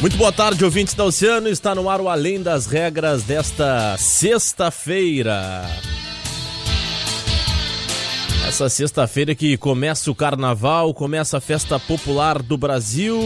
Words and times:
Muito 0.00 0.16
boa 0.16 0.32
tarde, 0.32 0.64
ouvintes 0.64 0.94
da 0.94 1.04
Oceano. 1.04 1.46
Está 1.46 1.74
no 1.74 1.90
ar 1.90 2.00
o 2.00 2.08
Além 2.08 2.42
das 2.42 2.64
Regras 2.64 3.22
desta 3.22 3.98
sexta-feira. 3.98 5.66
Essa 8.48 8.70
sexta-feira 8.70 9.34
que 9.34 9.58
começa 9.58 10.10
o 10.10 10.14
carnaval, 10.14 10.94
começa 10.94 11.36
a 11.36 11.40
festa 11.40 11.78
popular 11.78 12.40
do 12.40 12.56
Brasil. 12.56 13.20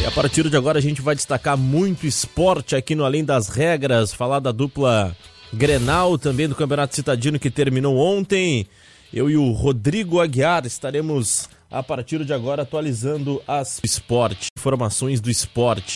E 0.00 0.06
a 0.06 0.12
partir 0.12 0.48
de 0.48 0.56
agora 0.56 0.78
a 0.78 0.82
gente 0.82 1.02
vai 1.02 1.16
destacar 1.16 1.58
muito 1.58 2.06
esporte 2.06 2.76
aqui 2.76 2.94
no 2.94 3.04
Além 3.04 3.24
das 3.24 3.48
Regras, 3.48 4.14
falar 4.14 4.38
da 4.38 4.52
dupla 4.52 5.14
Grenal, 5.52 6.16
também 6.16 6.48
do 6.48 6.54
Campeonato 6.54 6.94
Citadino 6.94 7.36
que 7.36 7.50
terminou 7.50 7.96
ontem. 7.96 8.64
Eu 9.12 9.28
e 9.28 9.36
o 9.36 9.50
Rodrigo 9.50 10.20
Aguiar 10.20 10.64
estaremos 10.66 11.48
a 11.70 11.82
partir 11.82 12.24
de 12.24 12.32
agora 12.32 12.62
atualizando 12.62 13.40
as 13.46 13.80
esporte, 13.84 14.48
informações 14.58 15.20
do 15.20 15.30
esporte. 15.30 15.94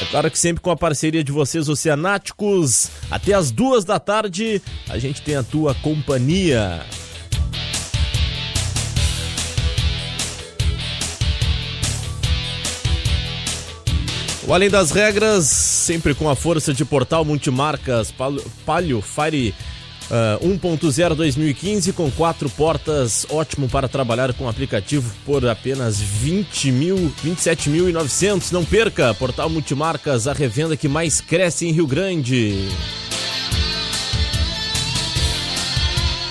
É 0.00 0.04
claro 0.10 0.30
que 0.30 0.38
sempre 0.38 0.62
com 0.62 0.70
a 0.70 0.76
parceria 0.76 1.22
de 1.22 1.30
vocês, 1.30 1.68
oceanáticos, 1.68 2.90
até 3.10 3.34
as 3.34 3.50
duas 3.50 3.84
da 3.84 3.98
tarde, 3.98 4.62
a 4.88 4.96
gente 4.96 5.20
tem 5.20 5.36
a 5.36 5.42
tua 5.42 5.74
companhia. 5.74 6.80
O 14.46 14.54
Além 14.54 14.70
das 14.70 14.92
Regras, 14.92 15.44
sempre 15.44 16.14
com 16.14 16.30
a 16.30 16.34
força 16.34 16.72
de 16.72 16.82
portal 16.82 17.22
multimarcas 17.22 18.14
Palio 18.64 19.02
Fire 19.02 19.54
Uh, 20.10 20.42
1.0 20.42 21.14
2015 21.14 21.92
com 21.92 22.10
quatro 22.10 22.48
portas, 22.48 23.26
ótimo 23.28 23.68
para 23.68 23.86
trabalhar 23.88 24.32
com 24.32 24.48
aplicativo 24.48 25.14
por 25.26 25.46
apenas 25.46 26.00
20 26.00 26.72
mil, 26.72 27.12
27.900. 27.22 28.50
Não 28.50 28.64
perca, 28.64 29.12
portal 29.12 29.50
Multimarcas, 29.50 30.26
a 30.26 30.32
revenda 30.32 30.78
que 30.78 30.88
mais 30.88 31.20
cresce 31.20 31.66
em 31.66 31.72
Rio 31.72 31.86
Grande. 31.86 32.68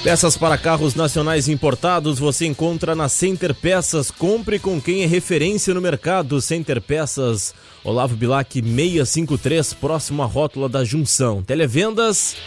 Peças 0.04 0.38
para 0.38 0.58
carros 0.58 0.96
nacionais 0.96 1.50
importados 1.50 2.18
você 2.18 2.46
encontra 2.46 2.96
na 2.96 3.10
Center 3.10 3.54
Peças. 3.54 4.10
Compre 4.10 4.58
com 4.58 4.80
quem 4.82 5.04
é 5.04 5.06
referência 5.06 5.74
no 5.74 5.82
mercado. 5.82 6.40
Center 6.40 6.82
Peças, 6.82 7.54
Olavo 7.84 8.16
Bilac 8.16 8.54
653, 8.54 9.74
próximo 9.74 10.24
à 10.24 10.26
rótula 10.26 10.70
da 10.70 10.84
Junção. 10.86 11.44
Televendas 11.44 12.38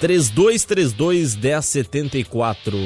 3232 0.00 1.36
1074. 1.36 2.76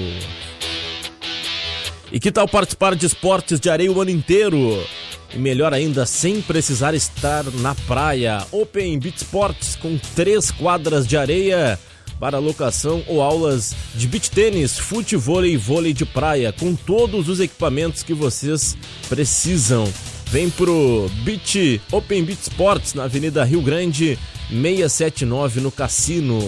E 2.13 2.21
que 2.21 2.31
tal 2.31 2.47
participar 2.49 2.95
de 2.95 3.07
esportes 3.07 3.59
de 3.59 3.71
areia 3.71 3.91
o 3.91 4.01
ano 4.01 4.11
inteiro? 4.11 4.85
E 5.33 5.39
melhor 5.39 5.73
ainda, 5.73 6.05
sem 6.07 6.41
precisar 6.41 6.95
estar 6.95 7.45
na 7.61 7.75
praia. 7.75 8.45
Open 8.53 8.99
Beach 8.99 9.17
Sports 9.17 9.77
com 9.77 9.99
três 10.15 10.51
quadras 10.51 11.07
de 11.07 11.17
areia 11.17 11.79
para 12.21 12.39
locação 12.39 13.03
ou 13.07 13.21
aulas 13.21 13.75
de 13.95 14.07
beach 14.07 14.31
tênis, 14.31 14.79
futebol 14.79 15.45
e 15.45 15.57
vôlei 15.57 15.93
de 15.93 16.05
praia, 16.05 16.53
com 16.53 16.75
todos 16.75 17.29
os 17.29 17.41
equipamentos 17.41 18.03
que 18.03 18.15
vocês 18.15 18.77
precisam. 19.09 19.93
Vem 20.27 20.51
pro 20.51 21.09
Beach 21.25 21.81
Open 21.93 22.25
Beach 22.25 22.43
Sports 22.43 22.95
na 22.95 23.05
Avenida 23.05 23.45
Rio 23.45 23.61
Grande 23.61 24.19
679 24.49 25.61
no 25.61 25.71
Cassino. 25.71 26.41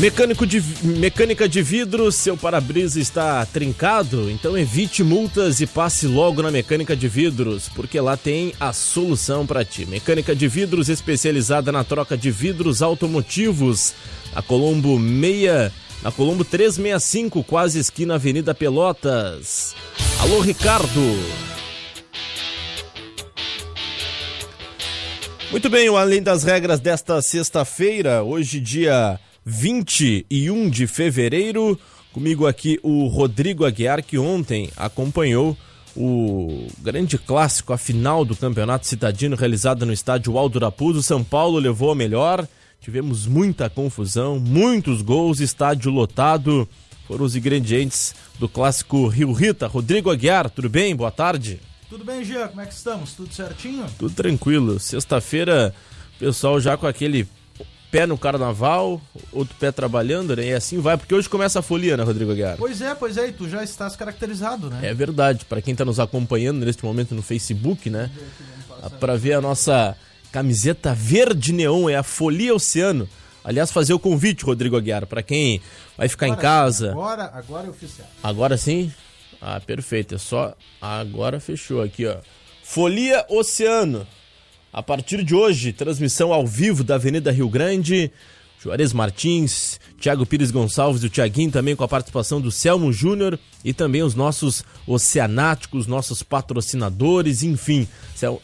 Mecânico 0.00 0.46
de, 0.46 0.62
mecânica 0.82 1.46
de 1.46 1.60
vidro, 1.60 2.10
seu 2.10 2.34
para-brisa 2.34 2.98
está 2.98 3.44
trincado? 3.44 4.30
Então 4.30 4.56
evite 4.56 5.04
multas 5.04 5.60
e 5.60 5.66
passe 5.66 6.06
logo 6.06 6.40
na 6.40 6.50
Mecânica 6.50 6.96
de 6.96 7.06
Vidros, 7.06 7.68
porque 7.68 8.00
lá 8.00 8.16
tem 8.16 8.54
a 8.58 8.72
solução 8.72 9.46
para 9.46 9.62
ti. 9.62 9.84
Mecânica 9.84 10.34
de 10.34 10.48
Vidros 10.48 10.88
especializada 10.88 11.70
na 11.70 11.84
troca 11.84 12.16
de 12.16 12.30
vidros 12.30 12.80
automotivos. 12.80 13.92
A 14.34 14.40
Colombo 14.40 14.98
6, 14.98 15.70
na 16.02 16.10
Colombo 16.10 16.46
365, 16.46 17.44
quase 17.44 17.78
esquina 17.78 18.14
Avenida 18.14 18.54
Pelotas. 18.54 19.76
Alô 20.18 20.40
Ricardo. 20.40 21.18
Muito 25.50 25.68
bem, 25.68 25.88
além 25.88 26.22
das 26.22 26.42
regras 26.42 26.80
desta 26.80 27.20
sexta-feira, 27.20 28.22
hoje 28.22 28.60
dia 28.60 29.20
21 29.50 30.70
de 30.70 30.86
fevereiro. 30.86 31.78
Comigo 32.12 32.46
aqui 32.46 32.78
o 32.82 33.08
Rodrigo 33.08 33.66
Aguiar, 33.66 34.02
que 34.02 34.16
ontem 34.16 34.70
acompanhou 34.76 35.56
o 35.96 36.68
grande 36.78 37.18
clássico, 37.18 37.72
a 37.72 37.78
final 37.78 38.24
do 38.24 38.36
Campeonato 38.36 38.86
Citadino 38.86 39.36
realizado 39.36 39.84
no 39.84 39.92
estádio 39.92 40.38
Aldo 40.38 40.60
Raposo. 40.60 41.02
São 41.02 41.24
Paulo 41.24 41.58
levou 41.58 41.90
a 41.90 41.96
melhor. 41.96 42.46
Tivemos 42.80 43.26
muita 43.26 43.68
confusão, 43.68 44.38
muitos 44.38 45.02
gols, 45.02 45.40
estádio 45.40 45.90
lotado. 45.90 46.66
Foram 47.08 47.24
os 47.24 47.34
ingredientes 47.34 48.14
do 48.38 48.48
clássico 48.48 49.08
Rio 49.08 49.32
Rita. 49.32 49.66
Rodrigo 49.66 50.10
Aguiar, 50.10 50.48
tudo 50.48 50.68
bem? 50.68 50.94
Boa 50.94 51.10
tarde. 51.10 51.60
Tudo 51.88 52.04
bem, 52.04 52.24
Gia? 52.24 52.46
Como 52.46 52.60
é 52.60 52.66
que 52.66 52.72
estamos? 52.72 53.14
Tudo 53.14 53.34
certinho? 53.34 53.84
Tudo 53.98 54.14
tranquilo. 54.14 54.78
Sexta-feira, 54.78 55.74
pessoal 56.20 56.60
já 56.60 56.76
com 56.76 56.86
aquele 56.86 57.26
pé 57.90 58.06
no 58.06 58.16
carnaval, 58.16 59.00
outro 59.32 59.54
pé 59.58 59.72
trabalhando, 59.72 60.36
né? 60.36 60.46
E 60.46 60.52
assim 60.52 60.78
vai, 60.78 60.96
porque 60.96 61.14
hoje 61.14 61.28
começa 61.28 61.58
a 61.58 61.62
folia, 61.62 61.96
né, 61.96 62.02
Rodrigo 62.02 62.30
Aguiar? 62.30 62.56
Pois 62.56 62.80
é, 62.80 62.94
pois 62.94 63.16
é, 63.16 63.28
e 63.28 63.32
tu 63.32 63.48
já 63.48 63.64
estás 63.64 63.96
caracterizado, 63.96 64.70
né? 64.70 64.80
É 64.82 64.94
verdade, 64.94 65.44
para 65.44 65.60
quem 65.60 65.74
tá 65.74 65.84
nos 65.84 65.98
acompanhando 65.98 66.64
neste 66.64 66.84
momento 66.84 67.14
no 67.14 67.22
Facebook, 67.22 67.90
né? 67.90 68.10
Para 68.98 69.16
ver 69.16 69.34
a 69.34 69.40
nossa 69.40 69.96
camiseta 70.32 70.94
verde 70.94 71.52
neon, 71.52 71.88
é 71.88 71.96
a 71.96 72.02
Folia 72.02 72.54
Oceano. 72.54 73.08
Aliás, 73.42 73.70
fazer 73.70 73.92
o 73.92 73.98
convite, 73.98 74.44
Rodrigo 74.44 74.76
Aguiar, 74.76 75.06
para 75.06 75.22
quem 75.22 75.60
vai 75.96 76.08
ficar 76.08 76.26
agora 76.26 76.38
em 76.38 76.42
casa. 76.42 76.90
Agora, 76.92 77.30
agora 77.34 77.66
é 77.66 77.70
oficial. 77.70 78.06
Agora 78.22 78.56
sim? 78.56 78.92
Ah, 79.40 79.58
perfeito. 79.60 80.14
É 80.14 80.18
só. 80.18 80.54
Agora 80.80 81.40
fechou 81.40 81.80
aqui, 81.82 82.06
ó. 82.06 82.16
Folia 82.62 83.24
Oceano. 83.28 84.06
A 84.72 84.82
partir 84.82 85.24
de 85.24 85.34
hoje, 85.34 85.72
transmissão 85.72 86.32
ao 86.32 86.46
vivo 86.46 86.84
da 86.84 86.94
Avenida 86.94 87.32
Rio 87.32 87.48
Grande. 87.48 88.10
Juarez 88.62 88.92
Martins, 88.92 89.80
Thiago 89.98 90.26
Pires 90.26 90.50
Gonçalves 90.50 91.02
e 91.02 91.06
o 91.06 91.10
Thiaguinho 91.10 91.50
também 91.50 91.74
com 91.74 91.82
a 91.82 91.88
participação 91.88 92.42
do 92.42 92.50
Selmo 92.50 92.92
Júnior 92.92 93.38
e 93.64 93.72
também 93.72 94.02
os 94.02 94.14
nossos 94.14 94.62
oceanáticos, 94.86 95.86
nossos 95.86 96.22
patrocinadores, 96.22 97.42
enfim. 97.42 97.88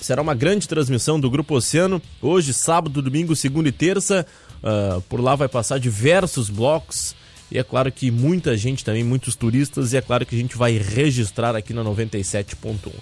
Será 0.01 0.23
uma 0.23 0.35
grande 0.35 0.67
transmissão 0.67 1.21
do 1.21 1.29
Grupo 1.29 1.55
Oceano, 1.55 2.01
hoje, 2.23 2.55
sábado, 2.55 3.03
domingo, 3.03 3.37
segunda 3.37 3.69
e 3.69 3.73
terça. 3.73 4.27
Uh, 4.57 5.03
por 5.03 5.21
lá 5.21 5.37
vai 5.37 5.49
passar 5.49 5.79
diversos 5.79 6.49
blocos 6.49 7.15
e 7.51 7.59
é 7.59 7.63
claro 7.63 7.93
que 7.93 8.11
muita 8.11 8.57
gente 8.57 8.85
também, 8.85 9.05
muitos 9.05 9.37
turistas, 9.37 9.93
e 9.93 9.97
é 9.97 10.01
claro 10.01 10.27
que 10.27 10.35
a 10.35 10.39
gente 10.39 10.57
vai 10.57 10.77
registrar 10.79 11.55
aqui 11.55 11.73
na 11.73 11.85
97.1. 11.85 12.57
Como 12.65 12.93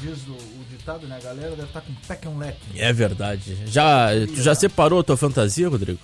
diz 0.00 0.26
o, 0.26 0.36
ditado, 0.84 1.06
né? 1.06 1.16
A 1.16 1.24
galera 1.24 1.50
deve 1.50 1.62
estar 1.62 1.80
com 1.80 1.94
pé 2.06 2.16
que 2.16 2.28
um 2.28 2.36
leque. 2.38 2.58
É 2.76 2.92
verdade. 2.92 3.56
Já, 3.66 4.08
tu 4.26 4.42
já 4.42 4.54
separou 4.54 5.00
a 5.00 5.02
tua 5.02 5.16
fantasia, 5.16 5.68
Rodrigo? 5.68 5.98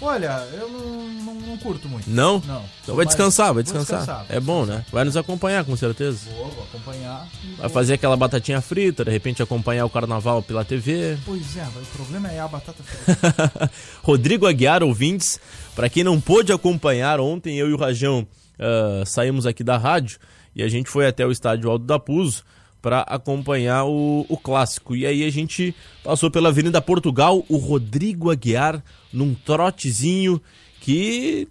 Olha, 0.00 0.46
eu 0.52 0.68
não, 0.68 1.08
não, 1.08 1.34
não 1.34 1.56
curto 1.56 1.88
muito. 1.88 2.08
Não? 2.08 2.40
Não. 2.46 2.62
Então 2.82 2.94
vai 2.94 3.04
descansar, 3.04 3.52
vai 3.52 3.64
descansar. 3.64 3.98
descansar, 3.98 4.26
É 4.28 4.38
bom, 4.38 4.64
né? 4.64 4.84
Vai 4.92 5.04
nos 5.04 5.16
acompanhar, 5.16 5.64
com 5.64 5.74
certeza. 5.76 6.30
Vou, 6.36 6.48
vou 6.50 6.62
acompanhar. 6.64 7.26
Vai 7.42 7.56
vou- 7.62 7.70
fazer 7.70 7.94
aquela 7.94 8.16
batatinha 8.16 8.60
frita, 8.60 9.04
de 9.04 9.10
repente 9.10 9.42
acompanhar 9.42 9.84
o 9.86 9.90
carnaval 9.90 10.40
pela 10.40 10.64
TV. 10.64 11.18
Pois 11.24 11.56
é, 11.56 11.66
mas 11.74 11.88
o 11.88 11.90
problema 11.90 12.30
é 12.30 12.38
a 12.38 12.46
batata 12.46 12.80
frita. 12.84 13.70
Rodrigo 14.04 14.46
Aguiar, 14.46 14.84
ouvintes, 14.84 15.40
para 15.74 15.88
quem 15.88 16.04
não 16.04 16.20
pôde 16.20 16.52
acompanhar, 16.52 17.18
ontem 17.18 17.58
eu 17.58 17.68
e 17.68 17.72
o 17.72 17.76
Rajão 17.76 18.24
ah, 18.56 19.02
saímos 19.04 19.46
aqui 19.46 19.64
da 19.64 19.76
rádio 19.76 20.20
e 20.54 20.62
a 20.62 20.68
gente 20.68 20.88
foi 20.88 21.08
até 21.08 21.26
o 21.26 21.32
estádio 21.32 21.68
Alto 21.68 21.84
da 21.84 21.98
Puso 21.98 22.44
para 22.80 23.00
acompanhar 23.00 23.84
o, 23.84 24.24
o 24.28 24.36
clássico. 24.36 24.94
E 24.94 25.04
aí 25.06 25.24
a 25.24 25.30
gente 25.30 25.74
passou 26.04 26.30
pela 26.30 26.48
Avenida 26.50 26.80
Portugal, 26.80 27.44
o 27.48 27.56
Rodrigo 27.56 28.30
Aguiar 28.30 28.82
num 29.12 29.34
trotezinho 29.34 30.40
que 30.80 31.48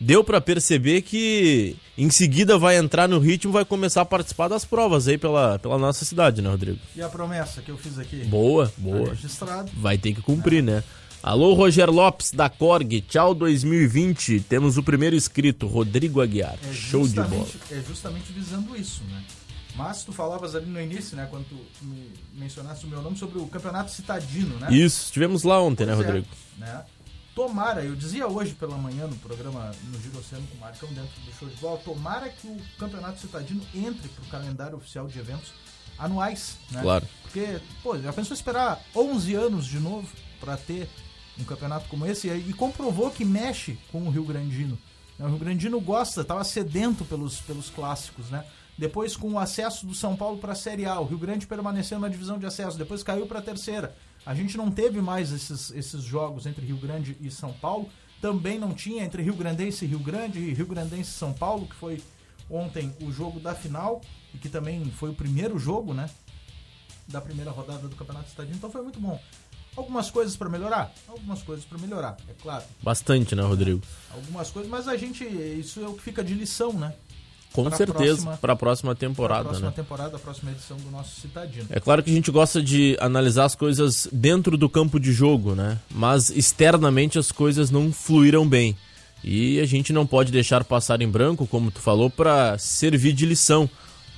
deu 0.00 0.22
para 0.22 0.40
perceber 0.40 1.02
que 1.02 1.76
em 1.96 2.10
seguida 2.10 2.58
vai 2.58 2.76
entrar 2.76 3.08
no 3.08 3.18
ritmo, 3.18 3.52
vai 3.52 3.64
começar 3.64 4.02
a 4.02 4.04
participar 4.04 4.48
das 4.48 4.64
provas 4.64 5.08
aí 5.08 5.16
pela, 5.16 5.58
pela 5.58 5.78
nossa 5.78 6.04
cidade, 6.04 6.42
né, 6.42 6.50
Rodrigo? 6.50 6.78
e 6.94 7.00
a 7.00 7.08
promessa 7.08 7.62
que 7.62 7.70
eu 7.70 7.78
fiz 7.78 7.98
aqui? 7.98 8.16
Boa, 8.24 8.66
Tá 8.66 8.72
boa. 8.76 9.08
registrado. 9.10 9.70
Vai 9.74 9.96
ter 9.98 10.12
que 10.14 10.20
cumprir, 10.22 10.62
né? 10.62 10.84
Alô, 11.22 11.54
Roger 11.54 11.90
Lopes, 11.90 12.30
da 12.30 12.48
Corg. 12.48 13.00
Tchau 13.00 13.34
2020. 13.34 14.40
Temos 14.40 14.76
o 14.78 14.82
primeiro 14.82 15.16
inscrito, 15.16 15.66
Rodrigo 15.66 16.20
Aguiar. 16.20 16.56
É 16.62 16.72
Show 16.72 17.08
de 17.08 17.14
bola. 17.16 17.46
É 17.72 17.82
justamente 17.84 18.32
visando 18.32 18.76
isso, 18.76 19.02
né? 19.10 19.22
Mas 19.76 20.02
tu 20.04 20.12
falavas 20.12 20.54
ali 20.54 20.66
no 20.66 20.80
início, 20.80 21.16
né? 21.16 21.26
Quando 21.30 21.44
tu 21.46 21.84
me 21.84 22.12
mencionaste 22.34 22.86
o 22.86 22.88
meu 22.88 23.02
nome 23.02 23.16
sobre 23.16 23.38
o 23.38 23.46
campeonato 23.46 23.90
citadino, 23.90 24.58
né? 24.58 24.72
Isso, 24.72 25.04
estivemos 25.04 25.42
lá 25.42 25.60
ontem, 25.60 25.84
né, 25.86 25.94
Pois 25.94 26.04
é, 26.06 26.10
Rodrigo? 26.10 26.28
né? 26.56 26.84
Tomara, 27.34 27.84
eu 27.84 27.94
dizia 27.94 28.26
hoje 28.26 28.54
pela 28.54 28.78
manhã 28.78 29.06
no 29.06 29.16
programa 29.16 29.70
no 29.92 30.00
Giro 30.00 30.18
Oceano 30.18 30.46
com 30.46 30.56
o 30.56 30.60
Marcão 30.60 30.88
dentro 30.88 31.20
do 31.20 31.32
show 31.38 31.46
de 31.46 31.56
bola, 31.56 31.78
tomara 31.84 32.30
que 32.30 32.46
o 32.48 32.58
campeonato 32.78 33.20
citadino 33.20 33.60
entre 33.74 34.08
pro 34.08 34.24
calendário 34.30 34.78
oficial 34.78 35.06
de 35.06 35.18
eventos 35.18 35.50
anuais, 35.98 36.56
né? 36.70 36.80
Claro. 36.80 37.06
Porque, 37.22 37.60
pô, 37.82 37.98
já 37.98 38.12
pensou 38.12 38.34
esperar 38.34 38.80
11 38.94 39.34
anos 39.34 39.66
de 39.66 39.78
novo 39.78 40.08
pra 40.40 40.56
ter 40.56 40.88
um 41.38 41.44
campeonato 41.44 41.88
como 41.88 42.06
esse 42.06 42.28
e, 42.28 42.48
e 42.48 42.52
comprovou 42.54 43.10
que 43.10 43.24
mexe 43.24 43.78
com 43.92 44.02
o 44.06 44.10
Rio 44.10 44.24
Grandino. 44.24 44.78
né? 45.18 45.26
O 45.26 45.28
Rio 45.28 45.38
Grandino 45.38 45.78
gosta, 45.80 46.24
tava 46.24 46.42
sedento 46.44 47.04
pelos, 47.04 47.40
pelos 47.40 47.68
clássicos, 47.68 48.30
né? 48.30 48.44
Depois 48.78 49.16
com 49.16 49.32
o 49.32 49.38
acesso 49.38 49.86
do 49.86 49.94
São 49.94 50.14
Paulo 50.14 50.38
para 50.38 50.52
a 50.52 50.56
Série 50.56 50.84
A, 50.84 51.00
o 51.00 51.04
Rio 51.04 51.18
Grande 51.18 51.46
permaneceu 51.46 51.98
na 51.98 52.08
divisão 52.08 52.38
de 52.38 52.46
acesso, 52.46 52.76
depois 52.76 53.02
caiu 53.02 53.26
para 53.26 53.38
a 53.38 53.42
terceira. 53.42 53.96
A 54.24 54.34
gente 54.34 54.56
não 54.56 54.70
teve 54.70 55.00
mais 55.00 55.32
esses, 55.32 55.70
esses 55.70 56.02
jogos 56.02 56.46
entre 56.46 56.66
Rio 56.66 56.76
Grande 56.76 57.16
e 57.20 57.30
São 57.30 57.52
Paulo. 57.52 57.88
Também 58.20 58.58
não 58.58 58.74
tinha 58.74 59.04
entre 59.04 59.22
Rio 59.22 59.34
Grandense 59.34 59.84
e 59.84 59.88
Rio 59.88 60.00
Grande 60.00 60.38
e 60.38 60.52
Rio 60.52 60.66
Grandense 60.66 61.10
e 61.10 61.14
São 61.14 61.32
Paulo, 61.32 61.66
que 61.66 61.74
foi 61.74 62.02
ontem 62.50 62.94
o 63.00 63.10
jogo 63.10 63.40
da 63.40 63.54
final 63.54 64.00
e 64.34 64.38
que 64.38 64.48
também 64.48 64.84
foi 64.90 65.10
o 65.10 65.14
primeiro 65.14 65.58
jogo, 65.58 65.94
né? 65.94 66.08
da 67.06 67.20
primeira 67.20 67.50
rodada 67.50 67.88
do 67.88 67.94
Campeonato 67.94 68.28
Estadino, 68.28 68.56
então 68.56 68.70
foi 68.70 68.82
muito 68.82 69.00
bom. 69.00 69.20
Algumas 69.76 70.10
coisas 70.10 70.36
para 70.36 70.48
melhorar? 70.48 70.92
Algumas 71.06 71.42
coisas 71.42 71.64
para 71.64 71.78
melhorar, 71.78 72.16
é 72.28 72.32
claro. 72.32 72.64
Bastante, 72.82 73.34
né, 73.34 73.42
Rodrigo? 73.42 73.82
Algumas 74.10 74.50
coisas, 74.50 74.70
mas 74.70 74.88
a 74.88 74.96
gente, 74.96 75.24
isso 75.24 75.80
é 75.80 75.88
o 75.88 75.94
que 75.94 76.02
fica 76.02 76.24
de 76.24 76.34
lição, 76.34 76.72
né? 76.72 76.94
Com 77.56 77.64
Pra 77.64 77.76
certeza, 77.78 78.38
para 78.40 78.52
a 78.52 78.56
próxima 78.56 78.94
temporada, 78.94 79.44
próxima 79.44 79.68
né? 79.68 79.72
temporada, 79.74 80.16
a 80.16 80.18
próxima 80.20 80.50
edição 80.50 80.76
do 80.76 80.90
nosso 80.90 81.18
Citadino. 81.20 81.66
É 81.70 81.80
claro 81.80 82.02
que 82.02 82.10
a 82.10 82.14
gente 82.14 82.30
gosta 82.30 82.62
de 82.62 82.96
analisar 83.00 83.46
as 83.46 83.54
coisas 83.54 84.06
dentro 84.12 84.58
do 84.58 84.68
campo 84.68 85.00
de 85.00 85.10
jogo, 85.10 85.54
né? 85.54 85.78
Mas 85.90 86.28
externamente 86.28 87.18
as 87.18 87.32
coisas 87.32 87.70
não 87.70 87.90
fluíram 87.90 88.46
bem. 88.46 88.76
E 89.24 89.58
a 89.58 89.64
gente 89.64 89.90
não 89.92 90.06
pode 90.06 90.30
deixar 90.30 90.62
passar 90.64 91.00
em 91.00 91.08
branco, 91.08 91.46
como 91.46 91.70
tu 91.70 91.80
falou, 91.80 92.10
para 92.10 92.58
servir 92.58 93.14
de 93.14 93.24
lição 93.24 93.68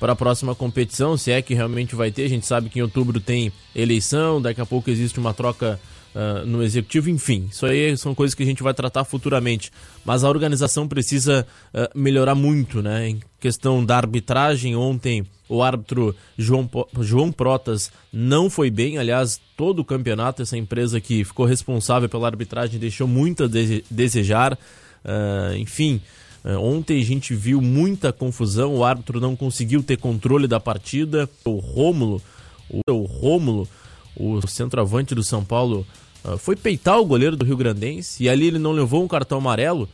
para 0.01 0.13
a 0.13 0.17
próxima 0.17 0.55
competição, 0.55 1.17
se 1.17 1.31
é 1.31 1.41
que 1.41 1.55
realmente 1.55 1.95
vai 1.95 2.11
ter. 2.11 2.25
A 2.25 2.29
gente 2.29 2.45
sabe 2.45 2.69
que 2.69 2.81
em 2.81 2.83
outubro 2.83 3.21
tem 3.21 3.53
eleição, 3.75 4.43
daqui 4.43 4.61
a 4.61 4.67
pouco 4.67 4.91
existe 4.91 5.19
uma 5.19 5.33
troca 5.33 5.79
ah, 6.21 6.43
no 6.45 6.65
executivo, 6.65 7.09
enfim. 7.09 7.47
Isso 7.49 7.65
aí 7.65 7.97
são 7.97 8.13
coisas 8.13 8.35
que 8.35 8.43
a 8.43 8.47
gente 8.47 8.61
vai 8.61 8.75
tratar 8.75 9.05
futuramente. 9.05 9.71
Mas 10.05 10.25
a 10.25 10.29
organização 10.29 10.89
precisa 10.89 11.47
ah, 11.73 11.89
melhorar 11.95 12.35
muito, 12.35 12.83
né? 12.83 13.11
Em 13.11 13.21
questão 13.39 13.85
da 13.85 13.97
arbitragem, 13.97 14.75
ontem 14.75 15.25
o 15.49 15.63
árbitro 15.63 16.15
João, 16.37 16.69
João 17.01 17.31
Protas 17.31 17.93
não 18.13 18.51
foi 18.51 18.69
bem. 18.69 18.99
Aliás, 18.99 19.41
todo 19.57 19.79
o 19.79 19.85
campeonato, 19.85 20.43
essa 20.43 20.59
empresa 20.59 21.01
que 21.01 21.23
ficou 21.23 21.47
responsável 21.47 22.09
pela 22.09 22.27
arbitragem 22.27 22.81
deixou 22.81 23.07
muito 23.07 23.45
a 23.45 23.47
dese- 23.47 23.85
desejar. 23.89 24.59
Ah, 25.05 25.53
enfim, 25.57 26.01
ontem 26.45 27.01
a 27.01 27.05
gente 27.05 27.33
viu 27.33 27.61
muita 27.63 28.13
confusão. 28.13 28.75
O 28.75 28.83
árbitro 28.83 29.21
não 29.21 29.37
conseguiu 29.37 29.85
ter 29.85 29.99
controle 29.99 30.49
da 30.49 30.59
partida. 30.59 31.31
O 31.45 31.59
Rômulo, 31.59 32.21
o, 32.69 32.81
o 32.93 33.05
Rômulo, 33.05 33.69
o 34.17 34.45
centroavante 34.49 35.15
do 35.15 35.23
São 35.23 35.45
Paulo, 35.45 35.87
foi 36.37 36.57
peitar 36.57 36.99
o 37.01 37.05
goleiro 37.07 37.37
do 37.37 37.45
Rio 37.45 37.57
Grandense 37.57 38.23
e 38.23 38.29
ali 38.29 38.47
ele 38.47 38.59
não 38.59 38.73
levou 38.73 39.03
um 39.03 39.09
cartão 39.09 39.39
amarelo. 39.39 39.89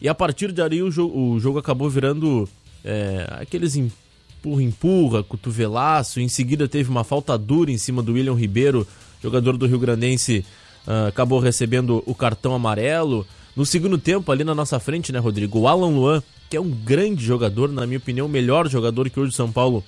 E 0.00 0.08
a 0.08 0.14
partir 0.14 0.52
de 0.52 0.60
ali 0.60 0.82
o, 0.82 0.90
jo- 0.90 1.10
o 1.14 1.38
jogo 1.38 1.58
acabou 1.58 1.88
virando 1.88 2.48
é, 2.84 3.26
aqueles 3.40 3.76
empurra, 3.76 4.62
empurra, 4.62 5.22
cotovelaço. 5.22 6.20
Em 6.20 6.28
seguida 6.28 6.66
teve 6.66 6.90
uma 6.90 7.04
falta 7.04 7.36
dura 7.38 7.70
em 7.70 7.78
cima 7.78 8.02
do 8.02 8.12
William 8.14 8.34
Ribeiro, 8.34 8.86
jogador 9.22 9.56
do 9.56 9.66
Rio 9.66 9.78
Grandense, 9.78 10.44
ah, 10.86 11.08
acabou 11.08 11.38
recebendo 11.38 12.02
o 12.06 12.14
cartão 12.14 12.54
amarelo. 12.54 13.26
No 13.54 13.64
segundo 13.64 13.96
tempo, 13.96 14.30
ali 14.30 14.44
na 14.44 14.54
nossa 14.54 14.78
frente, 14.78 15.12
né, 15.12 15.18
Rodrigo? 15.18 15.60
O 15.60 15.66
Alan 15.68 15.88
Luan, 15.88 16.22
que 16.50 16.56
é 16.56 16.60
um 16.60 16.70
grande 16.70 17.24
jogador, 17.24 17.72
na 17.72 17.86
minha 17.86 17.98
opinião, 17.98 18.26
o 18.26 18.30
melhor 18.30 18.68
jogador 18.68 19.08
que 19.08 19.18
hoje 19.18 19.30
o 19.30 19.34
São 19.34 19.50
Paulo 19.50 19.82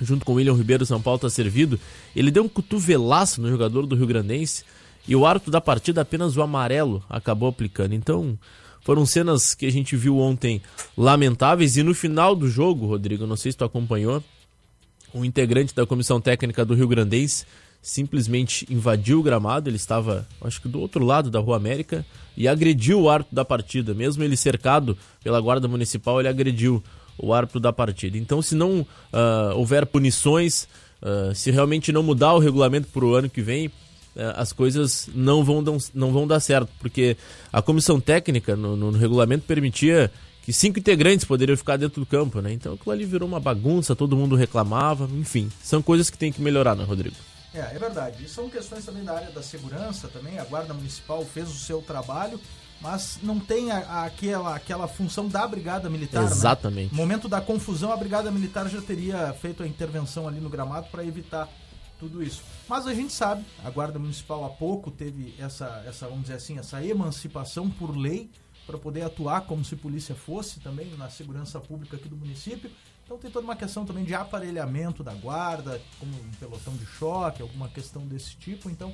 junto 0.00 0.24
com 0.24 0.32
o 0.32 0.34
William 0.36 0.54
Ribeiro, 0.54 0.84
São 0.86 1.00
Paulo 1.00 1.16
está 1.16 1.30
servido. 1.30 1.78
Ele 2.14 2.30
deu 2.30 2.42
um 2.44 2.48
cotovelaço 2.48 3.40
no 3.40 3.48
jogador 3.48 3.86
do 3.86 3.94
Rio 3.94 4.06
Grandense 4.06 4.64
e 5.06 5.16
o 5.16 5.26
árbitro 5.26 5.50
da 5.50 5.60
partida 5.60 6.02
apenas 6.02 6.36
o 6.36 6.42
amarelo 6.42 7.02
acabou 7.08 7.48
aplicando. 7.48 7.94
Então, 7.94 8.38
foram 8.80 9.06
cenas 9.06 9.54
que 9.54 9.66
a 9.66 9.72
gente 9.72 9.96
viu 9.96 10.18
ontem 10.18 10.60
lamentáveis 10.96 11.76
e 11.76 11.82
no 11.82 11.94
final 11.94 12.34
do 12.34 12.48
jogo, 12.48 12.86
Rodrigo, 12.86 13.26
não 13.26 13.36
sei 13.36 13.52
se 13.52 13.58
tu 13.58 13.64
acompanhou, 13.64 14.22
um 15.14 15.24
integrante 15.24 15.74
da 15.74 15.86
comissão 15.86 16.20
técnica 16.20 16.64
do 16.64 16.74
Rio 16.74 16.88
Grandense 16.88 17.44
simplesmente 17.82 18.64
invadiu 18.70 19.18
o 19.18 19.22
gramado, 19.22 19.68
ele 19.68 19.76
estava, 19.76 20.26
acho 20.40 20.62
que 20.62 20.68
do 20.68 20.80
outro 20.80 21.04
lado 21.04 21.30
da 21.30 21.40
Rua 21.40 21.56
América, 21.56 22.06
e 22.36 22.46
agrediu 22.46 23.00
o 23.00 23.10
árbitro 23.10 23.34
da 23.34 23.44
partida. 23.44 23.92
Mesmo 23.92 24.22
ele 24.22 24.36
cercado 24.36 24.96
pela 25.22 25.40
guarda 25.40 25.66
municipal, 25.66 26.20
ele 26.20 26.28
agrediu 26.28 26.82
o 27.18 27.34
árbitro 27.34 27.58
da 27.58 27.72
partida. 27.72 28.16
Então, 28.16 28.40
se 28.40 28.54
não 28.54 28.86
ah, 29.12 29.52
houver 29.56 29.84
punições, 29.84 30.68
ah, 31.02 31.32
se 31.34 31.50
realmente 31.50 31.90
não 31.90 32.04
mudar 32.04 32.32
o 32.34 32.38
regulamento 32.38 32.86
para 32.86 33.04
o 33.04 33.14
ano 33.14 33.28
que 33.28 33.42
vem, 33.42 33.70
as 34.36 34.52
coisas 34.52 35.08
não 35.14 35.42
vão, 35.44 35.62
dar- 35.62 35.78
não 35.94 36.12
vão 36.12 36.26
dar 36.26 36.40
certo, 36.40 36.70
porque 36.78 37.16
a 37.52 37.62
comissão 37.62 38.00
técnica 38.00 38.54
no, 38.56 38.76
no 38.76 38.90
regulamento 38.90 39.44
permitia 39.46 40.10
que 40.44 40.52
cinco 40.52 40.78
integrantes 40.78 41.24
poderiam 41.24 41.56
ficar 41.56 41.76
dentro 41.76 42.00
do 42.00 42.06
campo, 42.06 42.40
né? 42.40 42.52
Então 42.52 42.74
aquilo 42.74 42.90
ali 42.92 43.04
virou 43.04 43.28
uma 43.28 43.38
bagunça, 43.40 43.94
todo 43.94 44.16
mundo 44.16 44.34
reclamava, 44.36 45.08
enfim, 45.12 45.50
são 45.62 45.80
coisas 45.80 46.10
que 46.10 46.18
tem 46.18 46.32
que 46.32 46.42
melhorar, 46.42 46.74
né, 46.74 46.84
Rodrigo? 46.84 47.14
É, 47.54 47.60
é 47.60 47.78
verdade. 47.78 48.24
E 48.24 48.28
são 48.28 48.48
questões 48.50 48.84
também 48.84 49.04
da 49.04 49.14
área 49.14 49.30
da 49.30 49.42
segurança 49.42 50.08
também. 50.08 50.38
A 50.38 50.44
Guarda 50.44 50.72
Municipal 50.74 51.22
fez 51.24 51.48
o 51.50 51.54
seu 51.54 51.80
trabalho, 51.82 52.40
mas 52.80 53.18
não 53.22 53.38
tem 53.38 53.70
a- 53.70 53.78
a- 53.78 54.04
aquela, 54.06 54.56
aquela 54.56 54.88
função 54.88 55.28
da 55.28 55.46
Brigada 55.46 55.88
Militar. 55.88 56.22
né? 56.24 56.30
Exatamente. 56.30 56.90
No 56.92 56.96
momento 56.96 57.28
da 57.28 57.40
confusão, 57.40 57.92
a 57.92 57.96
Brigada 57.96 58.30
Militar 58.30 58.68
já 58.68 58.80
teria 58.80 59.32
feito 59.40 59.62
a 59.62 59.66
intervenção 59.68 60.26
ali 60.26 60.40
no 60.40 60.48
gramado 60.48 60.88
para 60.90 61.04
evitar 61.04 61.46
tudo 62.02 62.20
isso. 62.20 62.42
Mas 62.68 62.84
a 62.88 62.92
gente 62.92 63.12
sabe, 63.12 63.44
a 63.64 63.70
Guarda 63.70 63.96
Municipal 63.96 64.44
há 64.44 64.50
pouco 64.50 64.90
teve 64.90 65.36
essa, 65.38 65.84
essa 65.86 66.08
vamos 66.08 66.22
dizer 66.22 66.34
assim, 66.34 66.58
essa 66.58 66.84
emancipação 66.84 67.70
por 67.70 67.96
lei 67.96 68.28
para 68.66 68.76
poder 68.76 69.02
atuar 69.02 69.42
como 69.42 69.64
se 69.64 69.76
polícia 69.76 70.14
fosse 70.14 70.58
também 70.58 70.90
na 70.96 71.08
segurança 71.08 71.60
pública 71.60 71.96
aqui 71.96 72.08
do 72.08 72.16
município. 72.16 72.68
Então 73.04 73.18
tem 73.18 73.30
toda 73.30 73.44
uma 73.44 73.54
questão 73.54 73.84
também 73.84 74.04
de 74.04 74.14
aparelhamento 74.14 75.04
da 75.04 75.14
guarda, 75.14 75.80
como 76.00 76.12
um 76.12 76.30
pelotão 76.40 76.74
de 76.74 76.86
choque, 76.86 77.40
alguma 77.40 77.68
questão 77.68 78.04
desse 78.04 78.34
tipo. 78.36 78.68
Então 78.68 78.92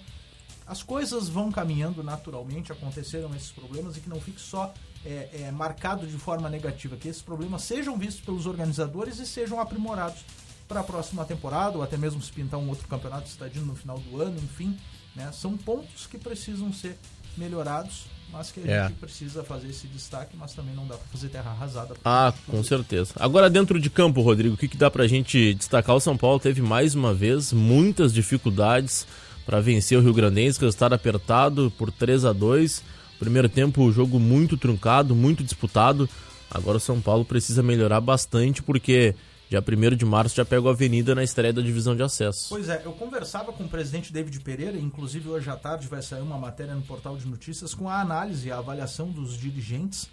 as 0.67 0.83
coisas 0.83 1.31
vão 1.31 1.51
caminhando 1.51 2.03
naturalmente, 2.03 2.73
aconteceram 2.73 3.35
esses 3.35 3.51
problemas 3.51 3.97
e 3.97 4.01
que 4.01 4.09
não 4.09 4.21
fique 4.21 4.41
só 4.41 4.75
é, 5.03 5.45
é, 5.45 5.51
marcado 5.51 6.07
de 6.07 6.19
forma 6.19 6.51
negativa, 6.51 6.95
que 6.95 7.09
esses 7.09 7.23
problemas 7.23 7.63
sejam 7.63 7.97
vistos 7.97 8.23
pelos 8.23 8.45
organizadores 8.45 9.19
e 9.19 9.27
sejam 9.27 9.59
aprimorados 9.59 10.23
para 10.69 10.81
a 10.81 10.85
próxima 10.85 11.25
temporada, 11.25 11.79
ou 11.79 11.83
até 11.83 11.97
mesmo 11.97 12.21
se 12.21 12.31
pintar 12.31 12.61
um 12.61 12.69
outro 12.69 12.87
campeonato 12.87 13.27
estadino 13.29 13.65
no 13.67 13.75
final 13.75 13.99
do 13.99 14.21
ano, 14.21 14.37
enfim. 14.37 14.77
Né? 15.17 15.31
São 15.33 15.57
pontos 15.57 16.07
que 16.07 16.19
precisam 16.19 16.73
ser 16.73 16.97
melhorados, 17.37 18.05
mas 18.31 18.53
que 18.53 18.61
a 18.61 18.71
É. 18.71 18.89
gente 18.89 18.97
precisa 18.99 19.43
fazer 19.43 19.69
esse 19.69 19.87
destaque, 19.87 20.37
mas 20.37 20.53
também 20.53 20.75
não 20.75 20.87
dá 20.87 20.97
para 20.97 21.07
fazer 21.09 21.29
terra 21.29 21.51
arrasada. 21.51 21.95
Ah, 22.05 22.33
com 22.47 22.63
certeza. 22.63 23.15
Agora 23.17 23.49
dentro 23.49 23.81
de 23.81 23.89
campo, 23.89 24.21
Rodrigo, 24.21 24.55
o 24.55 24.59
que, 24.59 24.69
que 24.69 24.77
dá 24.77 24.91
pra 24.91 25.07
gente 25.07 25.55
destacar? 25.55 25.97
O 25.97 26.01
São 26.01 26.17
Paulo 26.17 26.39
teve 26.39 26.61
mais 26.61 26.95
uma 26.95 27.15
vez 27.15 27.53
muitas 27.53 28.13
dificuldades 28.13 29.07
para 29.47 29.61
vencer 29.61 29.97
o 29.97 30.03
Rio 30.03 30.13
Grandense, 30.13 30.61
resultado 30.61 30.93
apertado 30.95 31.73
por 31.79 31.91
3 31.91 32.25
a 32.27 32.33
2 32.33 32.83
Primeiro 33.19 33.49
tempo, 33.49 33.91
jogo 33.91 34.21
muito 34.21 34.57
truncado, 34.57 35.13
muito 35.13 35.43
disputado. 35.43 36.09
Agora 36.49 36.77
o 36.77 36.81
São 36.81 37.01
Paulo 37.01 37.25
precisa 37.25 37.65
melhorar 37.65 38.01
bastante 38.01 38.63
porque 38.63 39.13
dia 39.49 39.61
1 39.61 39.97
de 39.97 40.05
março 40.05 40.37
já 40.37 40.45
pega 40.45 40.69
a 40.69 40.71
Avenida 40.71 41.15
na 41.15 41.25
estreia 41.25 41.53
da 41.53 41.63
divisão 41.63 41.97
de 41.97 42.03
acesso. 42.03 42.49
Pois 42.51 42.69
é, 42.69 42.83
eu 42.85 42.93
conversava 42.93 43.53
com 43.53 43.65
o 43.65 43.69
presidente 43.69 44.13
David 44.13 44.39
Pereira, 44.41 44.79
inclusive 44.79 45.29
hoje 45.29 45.49
à 45.49 45.57
tarde 45.57 45.89
vai 45.89 46.03
sair 46.03 46.21
uma 46.21 46.39
matéria 46.39 46.75
no 46.75 46.83
portal 46.83 47.17
de 47.17 47.27
notícias 47.27 47.75
com 47.75 47.89
a 47.89 48.01
análise, 48.01 48.53
a 48.53 48.59
avaliação 48.59 49.11
dos 49.11 49.39
dirigentes 49.39 50.09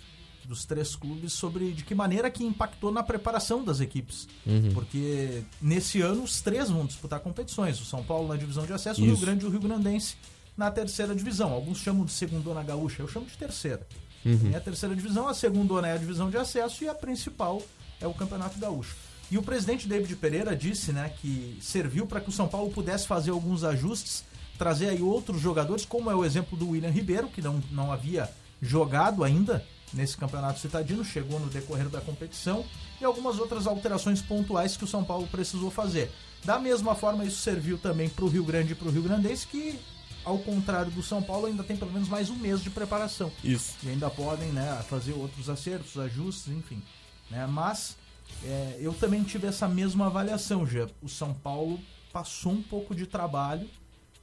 dos 0.45 0.63
três 0.63 0.95
clubes 0.95 1.33
sobre 1.33 1.71
de 1.71 1.83
que 1.83 1.95
maneira 1.95 2.29
que 2.29 2.43
impactou 2.43 2.91
na 2.91 3.03
preparação 3.03 3.63
das 3.63 3.79
equipes. 3.81 4.27
Uhum. 4.45 4.73
Porque 4.73 5.43
nesse 5.61 6.01
ano 6.01 6.23
os 6.23 6.41
três 6.41 6.69
vão 6.69 6.85
disputar 6.85 7.19
competições. 7.19 7.81
O 7.81 7.85
São 7.85 8.03
Paulo 8.03 8.27
na 8.27 8.35
divisão 8.35 8.65
de 8.65 8.71
acesso, 8.71 9.01
Isso. 9.01 9.09
o 9.09 9.15
Rio 9.15 9.25
Grande 9.25 9.43
e 9.43 9.47
o 9.47 9.51
Rio 9.51 9.59
Grandense 9.59 10.15
na 10.55 10.71
terceira 10.71 11.13
divisão. 11.15 11.51
Alguns 11.51 11.79
chamam 11.79 12.05
de 12.05 12.11
segundona 12.11 12.63
gaúcha, 12.63 13.01
eu 13.01 13.07
chamo 13.07 13.25
de 13.25 13.37
terceira. 13.37 13.85
Uhum. 14.23 14.51
É 14.53 14.57
a 14.57 14.61
terceira 14.61 14.95
divisão, 14.95 15.27
a 15.27 15.33
segundona 15.33 15.87
é 15.87 15.93
a 15.93 15.97
divisão 15.97 16.29
de 16.29 16.37
acesso 16.37 16.83
e 16.83 16.87
a 16.87 16.95
principal 16.95 17.61
é 17.99 18.07
o 18.07 18.13
Campeonato 18.13 18.57
Gaúcho. 18.59 18.95
E 19.31 19.37
o 19.37 19.41
presidente 19.41 19.87
David 19.87 20.15
Pereira 20.15 20.55
disse 20.55 20.91
né, 20.91 21.13
que 21.21 21.57
serviu 21.61 22.05
para 22.05 22.21
que 22.21 22.29
o 22.29 22.31
São 22.31 22.47
Paulo 22.47 22.71
pudesse 22.71 23.07
fazer 23.07 23.31
alguns 23.31 23.63
ajustes, 23.63 24.23
trazer 24.57 24.89
aí 24.89 25.01
outros 25.01 25.41
jogadores, 25.41 25.85
como 25.85 26.11
é 26.11 26.15
o 26.15 26.23
exemplo 26.23 26.57
do 26.57 26.69
William 26.69 26.91
Ribeiro, 26.91 27.27
que 27.27 27.41
não, 27.41 27.61
não 27.71 27.91
havia 27.91 28.29
jogado 28.61 29.23
ainda 29.23 29.65
nesse 29.93 30.17
campeonato 30.17 30.59
citadino, 30.59 31.03
chegou 31.03 31.39
no 31.39 31.47
decorrer 31.47 31.89
da 31.89 32.01
competição, 32.01 32.65
e 32.99 33.05
algumas 33.05 33.39
outras 33.39 33.65
alterações 33.65 34.21
pontuais 34.21 34.75
que 34.75 34.83
o 34.83 34.87
São 34.87 35.03
Paulo 35.03 35.27
precisou 35.27 35.71
fazer. 35.71 36.11
Da 36.43 36.59
mesma 36.59 36.95
forma, 36.95 37.25
isso 37.25 37.37
serviu 37.37 37.77
também 37.77 38.09
para 38.09 38.25
o 38.25 38.27
Rio 38.27 38.43
Grande 38.43 38.73
e 38.73 38.75
para 38.75 38.87
o 38.87 38.91
Rio 38.91 39.03
Grandense, 39.03 39.47
que 39.47 39.79
ao 40.25 40.39
contrário 40.39 40.91
do 40.91 41.03
São 41.03 41.21
Paulo, 41.21 41.45
ainda 41.45 41.63
tem 41.63 41.77
pelo 41.77 41.91
menos 41.91 42.09
mais 42.09 42.29
um 42.31 42.35
mês 42.35 42.61
de 42.61 42.69
preparação. 42.71 43.31
Isso. 43.43 43.75
E 43.83 43.89
ainda 43.89 44.09
podem 44.09 44.49
né, 44.49 44.83
fazer 44.89 45.13
outros 45.13 45.49
acertos, 45.49 45.97
ajustes, 45.99 46.51
enfim. 46.51 46.81
Né? 47.29 47.45
Mas 47.45 47.95
é, 48.43 48.77
eu 48.79 48.93
também 48.93 49.23
tive 49.23 49.47
essa 49.47 49.67
mesma 49.67 50.07
avaliação, 50.07 50.65
já. 50.65 50.87
O 51.01 51.09
São 51.09 51.33
Paulo 51.33 51.79
passou 52.11 52.51
um 52.51 52.61
pouco 52.61 52.93
de 52.93 53.05
trabalho 53.05 53.67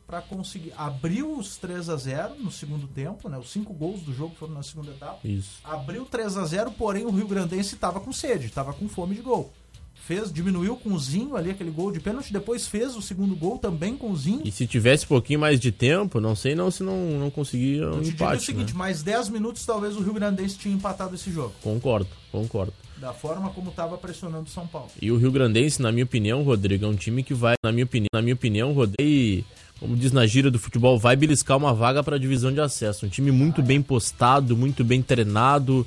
para 0.06 0.20
conseguir. 0.20 0.72
Abriu 0.76 1.38
os 1.38 1.56
3 1.56 1.88
a 1.88 1.96
0 1.96 2.34
no 2.38 2.50
segundo 2.50 2.86
tempo, 2.86 3.28
né? 3.28 3.38
Os 3.38 3.50
cinco 3.50 3.72
gols 3.72 4.02
do 4.02 4.12
jogo 4.12 4.34
foram 4.34 4.54
na 4.54 4.62
segunda 4.62 4.90
etapa. 4.90 5.18
Isso. 5.24 5.58
Abriu 5.64 6.04
3 6.04 6.36
a 6.36 6.44
0 6.44 6.72
porém 6.72 7.04
o 7.04 7.10
Rio 7.10 7.26
Grandense 7.26 7.74
estava 7.74 8.00
com 8.00 8.12
sede, 8.12 8.46
estava 8.46 8.72
com 8.72 8.88
fome 8.88 9.14
de 9.14 9.22
gol 9.22 9.52
fez, 10.02 10.32
diminuiu 10.32 10.76
com 10.76 10.92
o 10.92 10.98
Zinho 10.98 11.36
ali, 11.36 11.50
aquele 11.50 11.70
gol 11.70 11.92
de 11.92 12.00
pênalti, 12.00 12.32
depois 12.32 12.66
fez 12.66 12.96
o 12.96 13.02
segundo 13.02 13.36
gol 13.36 13.58
também 13.58 13.96
com 13.96 14.10
o 14.10 14.16
Zinho. 14.16 14.42
E 14.44 14.50
se 14.50 14.66
tivesse 14.66 15.04
um 15.04 15.08
pouquinho 15.08 15.38
mais 15.38 15.60
de 15.60 15.70
tempo, 15.70 16.20
não 16.20 16.34
sei 16.34 16.54
não 16.54 16.70
se 16.70 16.82
não, 16.82 17.18
não 17.18 17.30
conseguia 17.30 17.88
um 17.88 17.94
Eu 17.94 18.02
te 18.02 18.10
empate, 18.10 18.16
digo 18.16 18.34
o 18.34 18.40
seguinte, 18.40 18.72
né? 18.72 18.78
mais 18.78 19.02
10 19.02 19.28
minutos 19.28 19.64
talvez 19.64 19.96
o 19.96 20.02
Rio 20.02 20.12
Grandense 20.12 20.58
tinha 20.58 20.74
empatado 20.74 21.14
esse 21.14 21.30
jogo. 21.30 21.54
Concordo, 21.62 22.08
concordo. 22.32 22.72
Da 23.02 23.12
forma 23.12 23.50
como 23.50 23.70
estava 23.70 23.98
pressionando 23.98 24.44
o 24.44 24.48
São 24.48 24.64
Paulo. 24.64 24.88
E 25.02 25.10
o 25.10 25.16
Rio 25.16 25.32
Grandense, 25.32 25.82
na 25.82 25.90
minha 25.90 26.04
opinião, 26.04 26.44
Rodrigo, 26.44 26.84
é 26.84 26.88
um 26.88 26.94
time 26.94 27.24
que 27.24 27.34
vai, 27.34 27.56
na 27.60 27.72
minha 27.72 27.84
opinião, 27.84 28.06
na 28.14 28.22
minha 28.22 28.34
opinião, 28.34 28.72
Rodrigo, 28.72 29.44
como 29.80 29.96
diz 29.96 30.12
na 30.12 30.24
gira 30.24 30.52
do 30.52 30.58
futebol, 30.60 30.96
vai 30.96 31.16
beliscar 31.16 31.56
uma 31.56 31.74
vaga 31.74 32.00
para 32.04 32.14
a 32.14 32.18
divisão 32.18 32.52
de 32.52 32.60
acesso. 32.60 33.04
Um 33.04 33.08
time 33.08 33.32
muito 33.32 33.60
ah, 33.60 33.64
bem 33.64 33.82
postado, 33.82 34.56
muito 34.56 34.84
bem 34.84 35.02
treinado. 35.02 35.84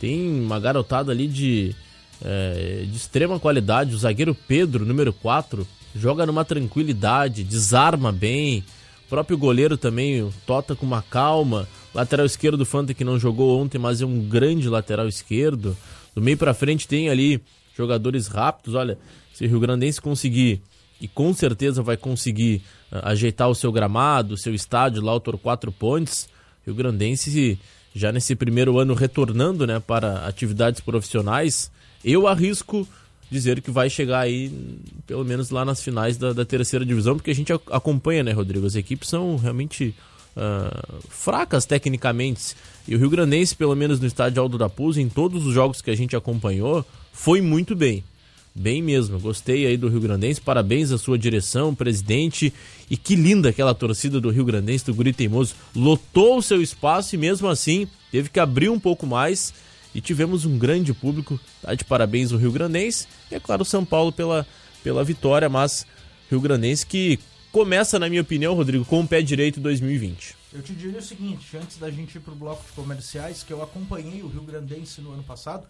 Tem 0.00 0.28
uma 0.28 0.58
garotada 0.58 1.12
ali 1.12 1.28
de 1.28 1.76
é, 2.24 2.84
de 2.90 2.96
extrema 2.96 3.38
qualidade. 3.38 3.94
O 3.94 3.98
zagueiro 3.98 4.34
Pedro, 4.34 4.84
número 4.84 5.12
4, 5.12 5.64
joga 5.94 6.26
numa 6.26 6.44
tranquilidade, 6.44 7.44
desarma 7.44 8.10
bem. 8.10 8.64
O 9.06 9.08
próprio 9.08 9.38
goleiro 9.38 9.76
também, 9.76 10.28
Tota 10.44 10.74
com 10.74 10.84
uma 10.84 11.02
calma. 11.02 11.68
Lateral 11.94 12.26
esquerdo 12.26 12.58
do 12.58 12.66
Fanta 12.66 12.92
que 12.92 13.04
não 13.04 13.16
jogou 13.16 13.60
ontem, 13.60 13.78
mas 13.78 14.02
é 14.02 14.04
um 14.04 14.18
grande 14.18 14.68
lateral 14.68 15.06
esquerdo. 15.06 15.76
Do 16.18 16.24
meio 16.24 16.36
para 16.36 16.52
frente 16.52 16.88
tem 16.88 17.08
ali 17.08 17.40
jogadores 17.76 18.26
rápidos. 18.26 18.74
Olha, 18.74 18.98
se 19.32 19.44
o 19.44 19.48
Rio 19.48 19.60
Grandense 19.60 20.00
conseguir, 20.00 20.60
e 21.00 21.06
com 21.06 21.32
certeza 21.32 21.80
vai 21.80 21.96
conseguir 21.96 22.60
uh, 22.90 22.98
ajeitar 23.04 23.48
o 23.48 23.54
seu 23.54 23.70
gramado, 23.70 24.34
o 24.34 24.36
seu 24.36 24.52
estádio 24.52 25.00
lá, 25.00 25.14
o 25.14 25.20
Torquato 25.20 25.70
Pontes, 25.70 26.28
Rio 26.66 26.74
Grandense 26.74 27.56
já 27.94 28.10
nesse 28.10 28.34
primeiro 28.34 28.80
ano 28.80 28.94
retornando 28.94 29.64
né, 29.64 29.78
para 29.78 30.26
atividades 30.26 30.80
profissionais, 30.80 31.70
eu 32.04 32.26
arrisco 32.26 32.86
dizer 33.30 33.62
que 33.62 33.70
vai 33.70 33.88
chegar 33.88 34.20
aí, 34.20 34.50
pelo 35.06 35.24
menos 35.24 35.50
lá 35.50 35.64
nas 35.64 35.80
finais 35.80 36.16
da, 36.16 36.32
da 36.32 36.44
terceira 36.44 36.84
divisão, 36.84 37.14
porque 37.14 37.30
a 37.30 37.34
gente 37.34 37.52
acompanha, 37.52 38.24
né, 38.24 38.32
Rodrigo? 38.32 38.66
As 38.66 38.74
equipes 38.74 39.08
são 39.08 39.36
realmente 39.36 39.94
uh, 40.38 41.02
fracas 41.08 41.66
tecnicamente. 41.66 42.54
E 42.86 42.94
o 42.94 42.98
Rio 42.98 43.10
Grandense, 43.10 43.54
pelo 43.54 43.74
menos 43.74 44.00
no 44.00 44.06
estádio 44.06 44.40
Aldo 44.40 44.56
da 44.56 44.68
Puz, 44.68 44.96
em 44.96 45.08
todos 45.08 45.44
os 45.44 45.52
jogos 45.52 45.82
que 45.82 45.90
a 45.90 45.96
gente 45.96 46.16
acompanhou, 46.16 46.84
foi 47.12 47.40
muito 47.40 47.74
bem. 47.74 48.04
Bem 48.54 48.82
mesmo, 48.82 49.20
gostei 49.20 49.66
aí 49.66 49.76
do 49.76 49.88
Rio 49.88 50.00
Grandense, 50.00 50.40
parabéns 50.40 50.90
à 50.90 50.98
sua 50.98 51.16
direção, 51.16 51.74
presidente, 51.74 52.52
e 52.90 52.96
que 52.96 53.14
linda 53.14 53.50
aquela 53.50 53.74
torcida 53.74 54.20
do 54.20 54.30
Rio 54.30 54.44
Grandense, 54.44 54.84
do 54.84 54.94
Guri 54.94 55.12
Teimoso, 55.12 55.54
lotou 55.76 56.38
o 56.38 56.42
seu 56.42 56.60
espaço 56.60 57.14
e 57.14 57.18
mesmo 57.18 57.46
assim 57.46 57.86
teve 58.10 58.28
que 58.28 58.40
abrir 58.40 58.68
um 58.68 58.80
pouco 58.80 59.06
mais. 59.06 59.52
E 59.94 60.00
tivemos 60.00 60.44
um 60.44 60.58
grande 60.58 60.92
público. 60.92 61.40
Tá 61.62 61.74
de 61.74 61.82
parabéns 61.84 62.30
o 62.30 62.36
Rio 62.36 62.52
Grandense. 62.52 63.06
E, 63.30 63.34
é 63.34 63.40
claro, 63.40 63.62
o 63.62 63.64
São 63.64 63.84
Paulo 63.84 64.12
pela, 64.12 64.46
pela 64.82 65.02
vitória, 65.02 65.48
mas 65.48 65.86
Rio 66.30 66.40
Grandense 66.40 66.84
que 66.84 67.18
começa, 67.52 67.98
na 67.98 68.08
minha 68.08 68.22
opinião, 68.22 68.54
Rodrigo, 68.54 68.84
com 68.84 69.00
o 69.00 69.08
pé 69.08 69.22
direito 69.22 69.60
2020. 69.60 70.36
Eu 70.52 70.62
te 70.62 70.72
diria 70.72 70.98
o 70.98 71.02
seguinte, 71.02 71.56
antes 71.56 71.78
da 71.78 71.90
gente 71.90 72.16
ir 72.16 72.20
para 72.20 72.32
o 72.32 72.36
bloco 72.36 72.64
de 72.64 72.72
comerciais, 72.72 73.42
que 73.42 73.52
eu 73.52 73.62
acompanhei 73.62 74.22
o 74.22 74.28
Rio 74.28 74.42
Grandense 74.42 75.00
no 75.00 75.12
ano 75.12 75.22
passado, 75.22 75.66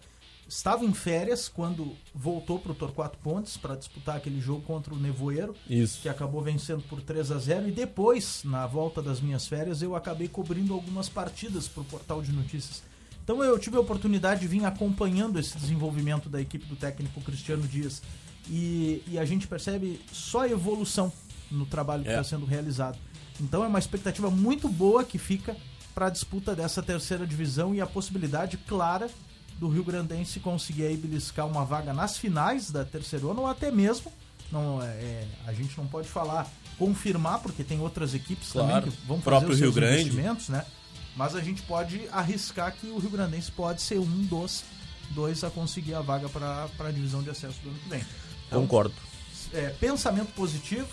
estava 0.47 0.85
em 0.85 0.93
férias 0.93 1.47
quando 1.47 1.95
voltou 2.13 2.59
para 2.59 2.71
o 2.71 2.75
Torquato 2.75 3.17
Pontes 3.19 3.57
para 3.57 3.75
disputar 3.75 4.17
aquele 4.17 4.39
jogo 4.39 4.61
contra 4.61 4.93
o 4.93 4.97
Nevoeiro, 4.97 5.55
Isso. 5.69 6.01
que 6.01 6.09
acabou 6.09 6.41
vencendo 6.41 6.81
por 6.83 7.01
3 7.01 7.31
a 7.31 7.37
0 7.37 7.69
e 7.69 7.71
depois, 7.71 8.41
na 8.43 8.65
volta 8.65 9.01
das 9.01 9.19
minhas 9.21 9.47
férias, 9.47 9.81
eu 9.81 9.95
acabei 9.95 10.27
cobrindo 10.27 10.73
algumas 10.73 11.07
partidas 11.07 11.67
para 11.67 11.81
o 11.81 11.85
portal 11.85 12.21
de 12.21 12.31
notícias 12.31 12.89
então 13.29 13.43
eu 13.43 13.59
tive 13.59 13.77
a 13.77 13.79
oportunidade 13.79 14.41
de 14.41 14.47
vir 14.47 14.65
acompanhando 14.65 15.37
esse 15.37 15.55
desenvolvimento 15.55 16.27
da 16.27 16.41
equipe 16.41 16.65
do 16.65 16.75
técnico 16.75 17.21
Cristiano 17.21 17.61
Dias. 17.67 18.01
E, 18.49 19.03
e 19.05 19.19
a 19.19 19.23
gente 19.23 19.47
percebe 19.47 20.01
só 20.11 20.47
evolução 20.47 21.13
no 21.51 21.65
trabalho 21.65 22.03
que 22.03 22.09
está 22.09 22.21
é. 22.21 22.23
sendo 22.23 22.45
realizado. 22.45 22.97
Então 23.39 23.63
é 23.63 23.67
uma 23.67 23.79
expectativa 23.79 24.29
muito 24.29 24.67
boa 24.67 25.03
que 25.03 25.17
fica 25.17 25.55
para 25.93 26.07
a 26.07 26.09
disputa 26.09 26.55
dessa 26.55 26.83
terceira 26.83 27.25
divisão 27.25 27.73
e 27.73 27.81
a 27.81 27.87
possibilidade 27.87 28.57
clara 28.57 29.09
do 29.57 29.67
Rio 29.67 29.83
Grandense 29.83 30.39
conseguir 30.39 30.85
aí 30.85 30.95
beliscar 30.95 31.45
uma 31.47 31.65
vaga 31.65 31.93
nas 31.93 32.17
finais 32.17 32.71
da 32.71 32.85
terceira 32.85 33.25
ou 33.25 33.47
até 33.47 33.71
mesmo 33.71 34.11
não 34.51 34.81
é, 34.81 34.87
é, 34.87 35.27
a 35.45 35.53
gente 35.53 35.77
não 35.77 35.85
pode 35.85 36.07
falar 36.07 36.47
confirmar 36.77 37.39
porque 37.39 37.63
tem 37.63 37.79
outras 37.79 38.13
equipes 38.13 38.51
claro, 38.51 38.67
também 38.67 38.89
que 38.89 39.07
vão 39.07 39.21
fazer 39.21 39.45
os 39.45 39.57
seus 39.57 39.75
Rio 39.75 39.85
investimentos, 39.85 40.49
né? 40.49 40.65
Mas 41.15 41.35
a 41.35 41.41
gente 41.41 41.61
pode 41.63 42.07
arriscar 42.11 42.73
que 42.73 42.87
o 42.87 42.97
Rio 42.97 43.09
Grandense 43.09 43.51
pode 43.51 43.81
ser 43.81 43.99
um 43.99 44.25
dos 44.25 44.63
dois 45.11 45.43
a 45.43 45.49
conseguir 45.49 45.93
a 45.93 46.01
vaga 46.01 46.29
para 46.29 46.69
a 46.79 46.91
divisão 46.91 47.21
de 47.21 47.29
acesso 47.29 47.59
do 47.61 47.69
ano 47.69 47.79
que 47.79 47.89
vem. 47.89 48.05
Então, 48.47 48.61
Concordo. 48.61 48.93
É, 49.53 49.69
pensamento 49.79 50.31
positivo, 50.33 50.87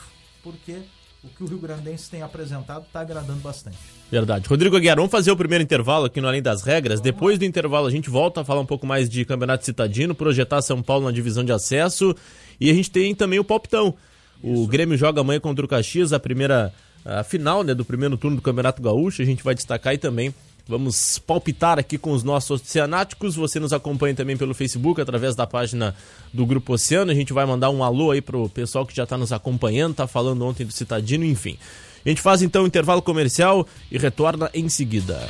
porque 0.46 0.76
o 1.24 1.28
que 1.28 1.42
o 1.42 1.46
Rio 1.48 1.58
Grandense 1.58 2.08
tem 2.08 2.22
apresentado 2.22 2.84
está 2.86 3.00
agradando 3.00 3.40
bastante. 3.40 3.76
Verdade. 4.08 4.46
Rodrigo 4.48 4.76
Aguiar, 4.76 4.94
vamos 4.94 5.10
fazer 5.10 5.32
o 5.32 5.36
primeiro 5.36 5.64
intervalo 5.64 6.04
aqui 6.04 6.20
no 6.20 6.28
Além 6.28 6.40
das 6.40 6.62
Regras. 6.62 7.00
Vamos 7.00 7.12
Depois 7.12 7.36
do 7.36 7.44
intervalo 7.44 7.88
a 7.88 7.90
gente 7.90 8.08
volta 8.08 8.42
a 8.42 8.44
falar 8.44 8.60
um 8.60 8.66
pouco 8.66 8.86
mais 8.86 9.10
de 9.10 9.24
Campeonato 9.24 9.64
Citadino, 9.64 10.14
projetar 10.14 10.62
São 10.62 10.80
Paulo 10.80 11.06
na 11.06 11.10
divisão 11.10 11.42
de 11.42 11.50
acesso 11.50 12.14
e 12.60 12.70
a 12.70 12.74
gente 12.74 12.92
tem 12.92 13.12
também 13.12 13.40
o 13.40 13.44
palpitão. 13.44 13.92
O 14.40 14.52
Isso. 14.52 14.66
Grêmio 14.68 14.96
joga 14.96 15.20
amanhã 15.20 15.40
contra 15.40 15.64
o 15.64 15.68
Caxias, 15.68 16.12
a 16.12 16.20
primeira 16.20 16.72
a 17.04 17.24
final 17.24 17.64
né, 17.64 17.74
do 17.74 17.84
primeiro 17.84 18.16
turno 18.16 18.36
do 18.36 18.42
Campeonato 18.42 18.80
Gaúcho. 18.80 19.22
A 19.22 19.24
gente 19.24 19.42
vai 19.42 19.54
destacar 19.54 19.94
e 19.94 19.98
também 19.98 20.32
vamos 20.68 21.18
palpitar 21.18 21.78
aqui 21.78 21.96
com 21.96 22.12
os 22.12 22.22
nossos 22.22 22.60
oceanáticos. 22.60 23.36
Você 23.36 23.60
nos 23.60 23.72
acompanha 23.72 24.14
também 24.14 24.36
pelo 24.36 24.54
Facebook, 24.54 25.00
através 25.00 25.34
da 25.34 25.46
página 25.46 25.94
do 26.32 26.44
Grupo 26.44 26.74
Oceano. 26.74 27.10
A 27.10 27.14
gente 27.14 27.32
vai 27.32 27.46
mandar 27.46 27.70
um 27.70 27.82
alô 27.82 28.10
aí 28.10 28.20
pro 28.20 28.48
pessoal 28.48 28.84
que 28.84 28.94
já 28.94 29.04
está 29.04 29.16
nos 29.16 29.32
acompanhando, 29.32 29.94
tá 29.94 30.06
falando 30.06 30.44
ontem 30.44 30.64
do 30.64 30.72
Citadino, 30.72 31.24
enfim. 31.24 31.58
A 32.04 32.08
gente 32.08 32.20
faz 32.20 32.42
então 32.42 32.64
o 32.64 32.66
intervalo 32.66 33.02
comercial 33.02 33.66
e 33.90 33.98
retorna 33.98 34.50
em 34.54 34.68
seguida. 34.68 35.28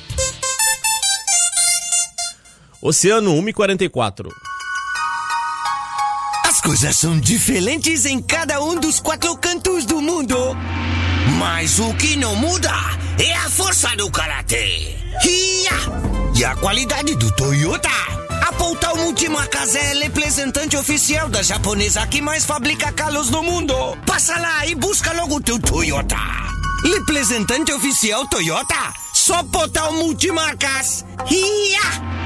Oceano 2.80 3.30
144. 3.30 4.30
As 6.44 6.60
coisas 6.60 6.96
são 6.96 7.18
diferentes 7.18 8.06
em 8.06 8.20
cada 8.20 8.62
um 8.62 8.78
dos 8.78 9.00
quatro 9.00 9.36
cantos 9.36 9.84
do 9.84 10.00
mundo. 10.00 10.36
Mas 11.38 11.78
o 11.78 11.92
que 11.94 12.16
não 12.16 12.36
muda 12.36 12.95
é 13.18 13.34
a 13.34 13.50
força 13.50 13.94
do 13.96 14.10
karatê. 14.10 14.96
E 16.34 16.44
a 16.44 16.54
qualidade 16.56 17.14
do 17.14 17.30
Toyota. 17.32 17.88
A 18.46 18.52
Poutal 18.52 18.96
Multimarcas 18.96 19.74
é 19.74 19.94
representante 19.94 20.76
oficial 20.76 21.28
da 21.28 21.42
japonesa 21.42 22.06
que 22.06 22.20
mais 22.20 22.44
fabrica 22.44 22.92
carros 22.92 23.30
no 23.30 23.42
mundo. 23.42 23.74
Passa 24.06 24.38
lá 24.38 24.66
e 24.66 24.74
busca 24.74 25.12
logo 25.12 25.40
teu 25.40 25.58
Toyota. 25.58 26.16
Representante 26.84 27.72
oficial 27.72 28.26
Toyota 28.28 28.92
só 29.14 29.40
o 29.40 29.92
multimarcas. 29.92 31.04
Ia! 31.30 32.25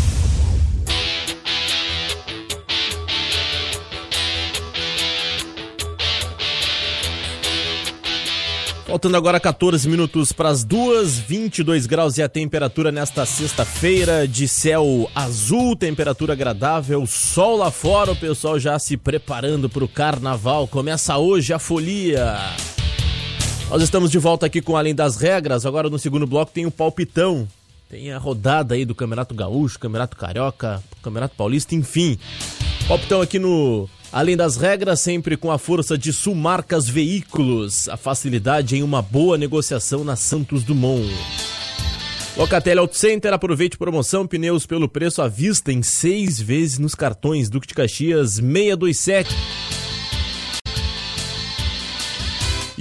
Faltando 8.91 9.15
agora 9.15 9.39
14 9.39 9.87
minutos 9.87 10.33
para 10.33 10.49
as 10.49 10.65
duas, 10.65 11.17
22 11.17 11.85
graus 11.85 12.17
e 12.17 12.21
a 12.21 12.27
temperatura 12.27 12.91
nesta 12.91 13.25
sexta-feira 13.25 14.27
de 14.27 14.49
céu 14.49 15.09
azul, 15.15 15.77
temperatura 15.77 16.33
agradável, 16.33 17.07
sol 17.07 17.55
lá 17.55 17.71
fora, 17.71 18.11
o 18.11 18.15
pessoal 18.17 18.59
já 18.59 18.77
se 18.77 18.97
preparando 18.97 19.69
para 19.69 19.85
o 19.85 19.87
carnaval. 19.87 20.67
Começa 20.67 21.17
hoje 21.17 21.53
a 21.53 21.57
folia. 21.57 22.35
Nós 23.69 23.81
estamos 23.81 24.11
de 24.11 24.19
volta 24.19 24.47
aqui 24.47 24.61
com 24.61 24.75
Além 24.75 24.93
das 24.93 25.15
Regras. 25.15 25.65
Agora 25.65 25.89
no 25.89 25.97
segundo 25.97 26.27
bloco 26.27 26.51
tem 26.51 26.65
o 26.65 26.71
palpitão. 26.71 27.47
Tem 27.89 28.11
a 28.11 28.17
rodada 28.17 28.75
aí 28.75 28.83
do 28.83 28.93
Campeonato 28.93 29.33
Gaúcho, 29.33 29.79
Campeonato 29.79 30.17
Carioca, 30.17 30.83
Campeonato 31.01 31.37
Paulista, 31.37 31.73
enfim. 31.73 32.19
Palpitão 32.89 33.21
aqui 33.21 33.39
no 33.39 33.87
Além 34.13 34.35
das 34.35 34.57
regras, 34.57 34.99
sempre 34.99 35.37
com 35.37 35.49
a 35.49 35.57
força 35.57 35.97
de 35.97 36.11
Sumarcas 36.11 36.89
Veículos, 36.89 37.87
a 37.87 37.95
facilidade 37.95 38.75
em 38.75 38.83
uma 38.83 39.01
boa 39.01 39.37
negociação 39.37 40.03
na 40.03 40.17
Santos 40.17 40.63
Dumont. 40.65 41.09
Locatelli 42.35 42.77
Auto 42.79 42.97
Center, 42.97 43.31
aproveite 43.31 43.77
promoção, 43.77 44.27
pneus 44.27 44.65
pelo 44.65 44.89
preço 44.89 45.21
à 45.21 45.29
vista 45.29 45.71
em 45.71 45.81
seis 45.81 46.41
vezes 46.41 46.77
nos 46.77 46.93
cartões 46.93 47.49
Duque 47.49 47.67
de 47.67 47.73
Caxias 47.73 48.33
627. 48.33 49.33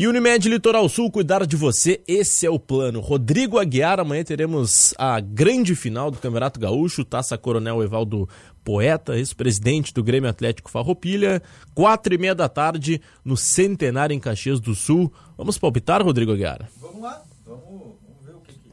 E 0.01 0.07
Unimed 0.09 0.49
Litoral 0.49 0.89
Sul, 0.89 1.11
cuidar 1.11 1.45
de 1.45 1.57
você, 1.57 2.01
esse 2.09 2.47
é 2.47 2.51
o 2.51 2.59
plano. 2.59 3.01
Rodrigo 3.01 3.59
Aguiar, 3.59 4.01
amanhã 4.01 4.25
teremos 4.25 4.95
a 4.97 5.21
grande 5.21 5.75
final 5.75 6.11
do 6.11 6.17
Campeonato 6.17 6.59
Gaúcho, 6.59 7.05
Taça 7.05 7.37
Coronel 7.37 7.83
Evaldo 7.83 8.27
Poeta, 8.65 9.17
ex-presidente 9.17 9.93
do 9.93 10.03
Grêmio 10.03 10.29
Atlético 10.29 10.71
Farroupilha, 10.71 11.43
quatro 11.75 12.15
e 12.15 12.19
meia 12.19 12.35
da 12.35 12.49
tarde, 12.49 13.01
no 13.25 13.37
Centenário 13.37 14.15
em 14.15 14.21
Caxias 14.21 14.61
do 14.61 14.75
Sul. 14.75 15.13
Vamos 15.37 15.59
palpitar, 15.59 16.03
Rodrigo 16.03 16.33
Aguiar? 16.33 16.69
Vamos 16.81 17.03
lá, 17.03 17.23
vamos, 17.45 17.65
vamos 17.65 18.25
ver 18.25 18.35
o 18.35 18.41
que, 18.41 18.55
que, 18.55 18.71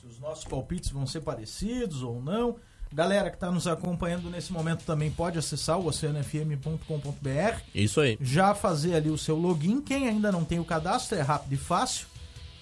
se 0.00 0.06
os 0.06 0.18
nossos 0.20 0.44
palpites 0.44 0.90
vão 0.90 1.06
ser 1.06 1.20
parecidos 1.20 2.02
ou 2.02 2.22
não. 2.22 2.56
Galera 2.92 3.28
que 3.30 3.36
está 3.36 3.50
nos 3.50 3.66
acompanhando 3.66 4.30
nesse 4.30 4.52
momento 4.52 4.84
também 4.84 5.10
pode 5.10 5.38
acessar 5.38 5.78
o 5.78 5.86
oceanofm.com.br. 5.86 7.60
Isso 7.74 8.00
aí. 8.00 8.16
Já 8.20 8.54
fazer 8.54 8.94
ali 8.94 9.10
o 9.10 9.18
seu 9.18 9.36
login. 9.36 9.80
Quem 9.82 10.08
ainda 10.08 10.30
não 10.30 10.44
tem 10.44 10.60
o 10.60 10.64
cadastro 10.64 11.18
é 11.18 11.20
rápido 11.20 11.52
e 11.52 11.56
fácil. 11.56 12.06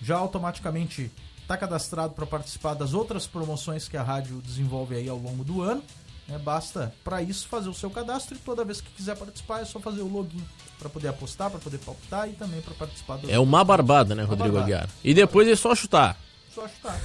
Já 0.00 0.16
automaticamente 0.16 1.10
está 1.40 1.56
cadastrado 1.56 2.14
para 2.14 2.26
participar 2.26 2.74
das 2.74 2.94
outras 2.94 3.26
promoções 3.26 3.86
que 3.86 3.96
a 3.96 4.02
rádio 4.02 4.40
desenvolve 4.40 4.96
aí 4.96 5.08
ao 5.08 5.18
longo 5.18 5.44
do 5.44 5.62
ano. 5.62 5.82
É, 6.28 6.38
basta 6.38 6.94
para 7.04 7.20
isso 7.20 7.46
fazer 7.48 7.68
o 7.68 7.74
seu 7.74 7.90
cadastro 7.90 8.34
e 8.34 8.38
toda 8.38 8.64
vez 8.64 8.80
que 8.80 8.90
quiser 8.90 9.16
participar 9.16 9.60
é 9.60 9.64
só 9.64 9.78
fazer 9.78 10.00
o 10.00 10.08
login 10.08 10.42
para 10.78 10.88
poder 10.88 11.08
apostar, 11.08 11.50
para 11.50 11.60
poder 11.60 11.78
palpitar 11.78 12.28
e 12.28 12.32
também 12.32 12.60
para 12.62 12.74
participar 12.74 13.18
do. 13.18 13.30
É 13.30 13.38
uma 13.38 13.62
barbada, 13.62 14.14
né, 14.14 14.22
Rodrigo 14.22 14.54
barbada. 14.54 14.64
Aguiar? 14.64 14.90
E 15.02 15.12
depois 15.12 15.46
é 15.46 15.54
só 15.54 15.74
chutar. 15.74 16.16
Só 16.54 16.66
chutar. 16.66 16.98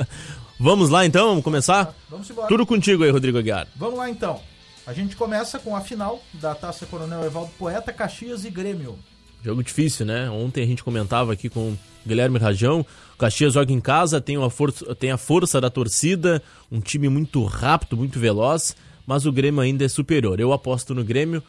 Vamos 0.58 0.88
lá 0.88 1.04
então, 1.04 1.28
vamos 1.28 1.44
começar? 1.44 1.94
Vamos 2.08 2.30
embora. 2.30 2.48
Tudo 2.48 2.64
contigo 2.64 3.04
aí, 3.04 3.10
Rodrigo 3.10 3.36
Aguiar. 3.36 3.68
Vamos 3.76 3.98
lá 3.98 4.08
então. 4.08 4.40
A 4.86 4.92
gente 4.94 5.14
começa 5.14 5.58
com 5.58 5.76
a 5.76 5.82
final 5.82 6.22
da 6.32 6.54
Taça 6.54 6.86
Coronel 6.86 7.24
Evaldo 7.24 7.52
Poeta, 7.58 7.92
Caxias 7.92 8.44
e 8.46 8.50
Grêmio. 8.50 8.98
Jogo 9.42 9.62
difícil, 9.62 10.04
né? 10.04 10.28
Ontem 10.30 10.62
a 10.62 10.66
gente 10.66 10.82
comentava 10.82 11.32
aqui 11.32 11.48
com 11.48 11.70
o 11.70 11.78
Guilherme 12.06 12.38
Rajão. 12.38 12.84
O 13.14 13.16
Caxias 13.16 13.54
joga 13.54 13.72
em 13.72 13.80
casa, 13.80 14.20
tem, 14.20 14.36
uma 14.36 14.50
força, 14.50 14.94
tem 14.94 15.10
a 15.10 15.16
força 15.16 15.60
da 15.60 15.70
torcida, 15.70 16.42
um 16.70 16.80
time 16.80 17.08
muito 17.08 17.44
rápido, 17.44 17.96
muito 17.96 18.18
veloz, 18.18 18.76
mas 19.06 19.24
o 19.24 19.32
Grêmio 19.32 19.60
ainda 19.60 19.84
é 19.84 19.88
superior. 19.88 20.40
Eu 20.40 20.52
aposto 20.52 20.94
no 20.94 21.04
Grêmio. 21.04 21.42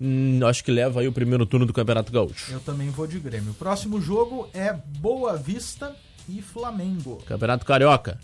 Hum, 0.00 0.40
acho 0.44 0.64
que 0.64 0.72
leva 0.72 1.00
aí 1.00 1.08
o 1.08 1.12
primeiro 1.12 1.46
turno 1.46 1.64
do 1.64 1.72
Campeonato 1.72 2.12
Gaúcho. 2.12 2.52
Eu 2.52 2.60
também 2.60 2.90
vou 2.90 3.06
de 3.06 3.18
Grêmio. 3.20 3.52
O 3.52 3.54
próximo 3.54 4.00
jogo 4.00 4.48
é 4.52 4.72
Boa 4.72 5.36
Vista 5.36 5.94
e 6.28 6.42
Flamengo. 6.42 7.22
Campeonato 7.24 7.64
Carioca. 7.64 8.18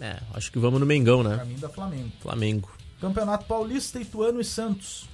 É, 0.00 0.18
acho 0.34 0.52
que 0.52 0.58
vamos 0.58 0.80
no 0.80 0.86
Mengão, 0.86 1.22
né? 1.22 1.42
Mim 1.46 1.56
da 1.56 1.68
Flamengo. 1.68 2.12
Flamengo. 2.20 2.70
Campeonato 3.00 3.46
Paulista, 3.46 4.00
Ituano 4.00 4.40
e 4.40 4.44
Santos. 4.44 5.08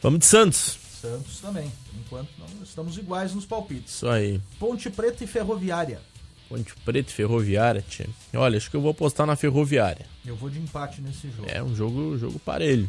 Vamos 0.00 0.20
de 0.20 0.26
Santos. 0.26 0.87
Santos 1.00 1.40
também. 1.40 1.70
Enquanto 1.98 2.30
não 2.38 2.62
estamos 2.62 2.96
iguais 2.98 3.34
nos 3.34 3.46
palpites. 3.46 3.94
Isso 3.94 4.08
aí. 4.08 4.40
Ponte 4.58 4.90
Preta 4.90 5.24
e 5.24 5.26
Ferroviária. 5.26 6.00
Ponte 6.48 6.74
Preta 6.84 7.10
e 7.10 7.12
Ferroviária, 7.12 7.84
tia. 7.86 8.08
Olha, 8.34 8.56
acho 8.56 8.70
que 8.70 8.76
eu 8.76 8.80
vou 8.80 8.90
apostar 8.90 9.26
na 9.26 9.36
Ferroviária. 9.36 10.06
Eu 10.24 10.34
vou 10.36 10.48
de 10.48 10.58
empate 10.58 11.00
nesse 11.00 11.30
jogo. 11.30 11.48
É 11.48 11.62
um 11.62 11.74
jogo, 11.74 12.16
jogo 12.16 12.38
parelho. 12.38 12.88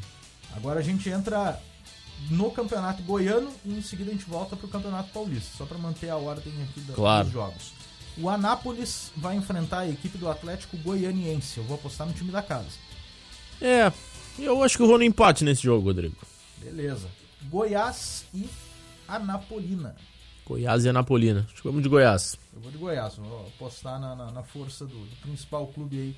Agora 0.56 0.80
a 0.80 0.84
gente 0.84 1.10
entra 1.10 1.60
no 2.30 2.52
Campeonato 2.52 3.04
Goiano 3.04 3.52
e 3.65 3.78
em 3.78 3.82
seguida 3.82 4.10
a 4.10 4.13
gente 4.13 4.26
volta 4.26 4.56
pro 4.56 4.67
Campeonato 4.67 5.12
Paulista, 5.12 5.58
só 5.58 5.65
para 5.65 5.78
manter 5.78 6.10
a 6.10 6.17
ordem 6.17 6.54
aqui 6.63 6.82
da, 6.82 6.93
claro. 6.93 7.26
dos 7.26 7.34
jogos. 7.34 7.74
O 8.17 8.30
Anápolis 8.30 9.12
vai 9.15 9.36
enfrentar 9.36 9.80
a 9.80 9.89
equipe 9.89 10.17
do 10.17 10.30
Atlético 10.30 10.76
Goianiense. 10.78 11.58
Eu 11.58 11.63
vou 11.63 11.76
apostar 11.76 12.08
no 12.08 12.13
time 12.13 12.32
da 12.32 12.41
casa. 12.41 12.67
É, 13.62 13.91
eu 14.38 14.62
acho 14.63 14.76
que 14.76 14.84
eu 14.84 14.88
vou 14.88 14.98
no 14.98 15.04
empate 15.04 15.43
nesse 15.43 15.63
jogo, 15.63 15.86
Rodrigo. 15.86 16.15
Beleza. 16.58 17.08
Goiás 17.43 18.25
e 18.34 18.49
Anapolina. 19.08 19.95
Goiás 20.45 20.84
e 20.84 20.89
Anapolina. 20.89 21.45
Acho 21.52 21.62
que 21.62 21.67
vamos 21.67 21.84
de 21.84 21.89
Goiás. 21.89 22.36
Eu 22.54 22.60
vou 22.60 22.71
de 22.71 22.78
Goiás. 22.78 23.15
Vou 23.15 23.47
apostar 23.47 23.99
na, 23.99 24.15
na, 24.15 24.32
na 24.32 24.43
força 24.43 24.86
do, 24.86 24.97
do, 24.97 25.15
principal 25.21 25.67
clube 25.67 25.97
aí 25.97 26.15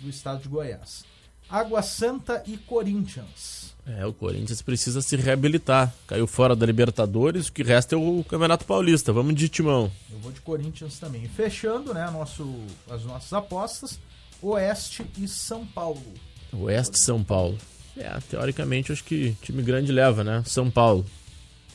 do 0.00 0.08
estado 0.08 0.42
de 0.42 0.48
Goiás. 0.48 1.04
Água 1.50 1.82
Santa 1.82 2.42
e 2.46 2.56
Corinthians. 2.56 3.74
É, 3.86 4.06
o 4.06 4.12
Corinthians 4.12 4.62
precisa 4.62 5.02
se 5.02 5.16
reabilitar. 5.16 5.92
Caiu 6.06 6.26
fora 6.26 6.56
da 6.56 6.64
Libertadores, 6.64 7.48
o 7.48 7.52
que 7.52 7.62
resta 7.62 7.94
é 7.94 7.98
o 7.98 8.24
Campeonato 8.24 8.64
Paulista. 8.64 9.12
Vamos 9.12 9.34
de 9.34 9.48
timão. 9.48 9.90
Eu 10.10 10.18
vou 10.20 10.32
de 10.32 10.40
Corinthians 10.40 10.98
também. 10.98 11.28
Fechando 11.28 11.92
né, 11.92 12.08
nosso, 12.10 12.48
as 12.88 13.04
nossas 13.04 13.32
apostas, 13.32 13.98
Oeste 14.40 15.04
e 15.18 15.28
São 15.28 15.66
Paulo. 15.66 16.14
Oeste 16.52 16.96
e 16.96 17.00
São 17.00 17.22
Paulo. 17.22 17.58
É, 17.96 18.18
teoricamente 18.28 18.92
acho 18.92 19.04
que 19.04 19.36
time 19.42 19.62
grande 19.62 19.92
leva, 19.92 20.24
né? 20.24 20.42
São 20.46 20.70
Paulo. 20.70 21.04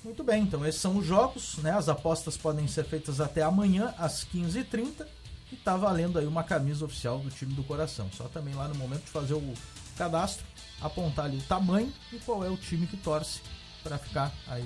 Muito 0.03 0.23
bem, 0.23 0.43
então 0.43 0.65
esses 0.65 0.79
são 0.79 0.97
os 0.97 1.05
jogos, 1.05 1.57
né? 1.57 1.71
As 1.71 1.89
apostas 1.89 2.37
podem 2.37 2.67
ser 2.67 2.85
feitas 2.85 3.19
até 3.19 3.41
amanhã 3.41 3.93
às 3.97 4.25
15h30 4.25 5.05
E 5.51 5.55
tá 5.55 5.75
valendo 5.75 6.19
aí 6.19 6.25
uma 6.25 6.43
camisa 6.43 6.85
oficial 6.85 7.19
do 7.19 7.29
time 7.29 7.53
do 7.53 7.63
coração. 7.63 8.09
Só 8.15 8.25
também 8.25 8.53
lá 8.53 8.67
no 8.67 8.75
momento 8.75 9.03
de 9.03 9.11
fazer 9.11 9.33
o 9.33 9.53
cadastro, 9.97 10.45
apontar 10.81 11.25
ali 11.25 11.37
o 11.37 11.41
tamanho 11.41 11.91
e 12.13 12.17
qual 12.19 12.45
é 12.45 12.49
o 12.49 12.55
time 12.55 12.87
que 12.87 12.97
torce 12.97 13.41
para 13.83 13.97
ficar 13.97 14.31
aí 14.47 14.65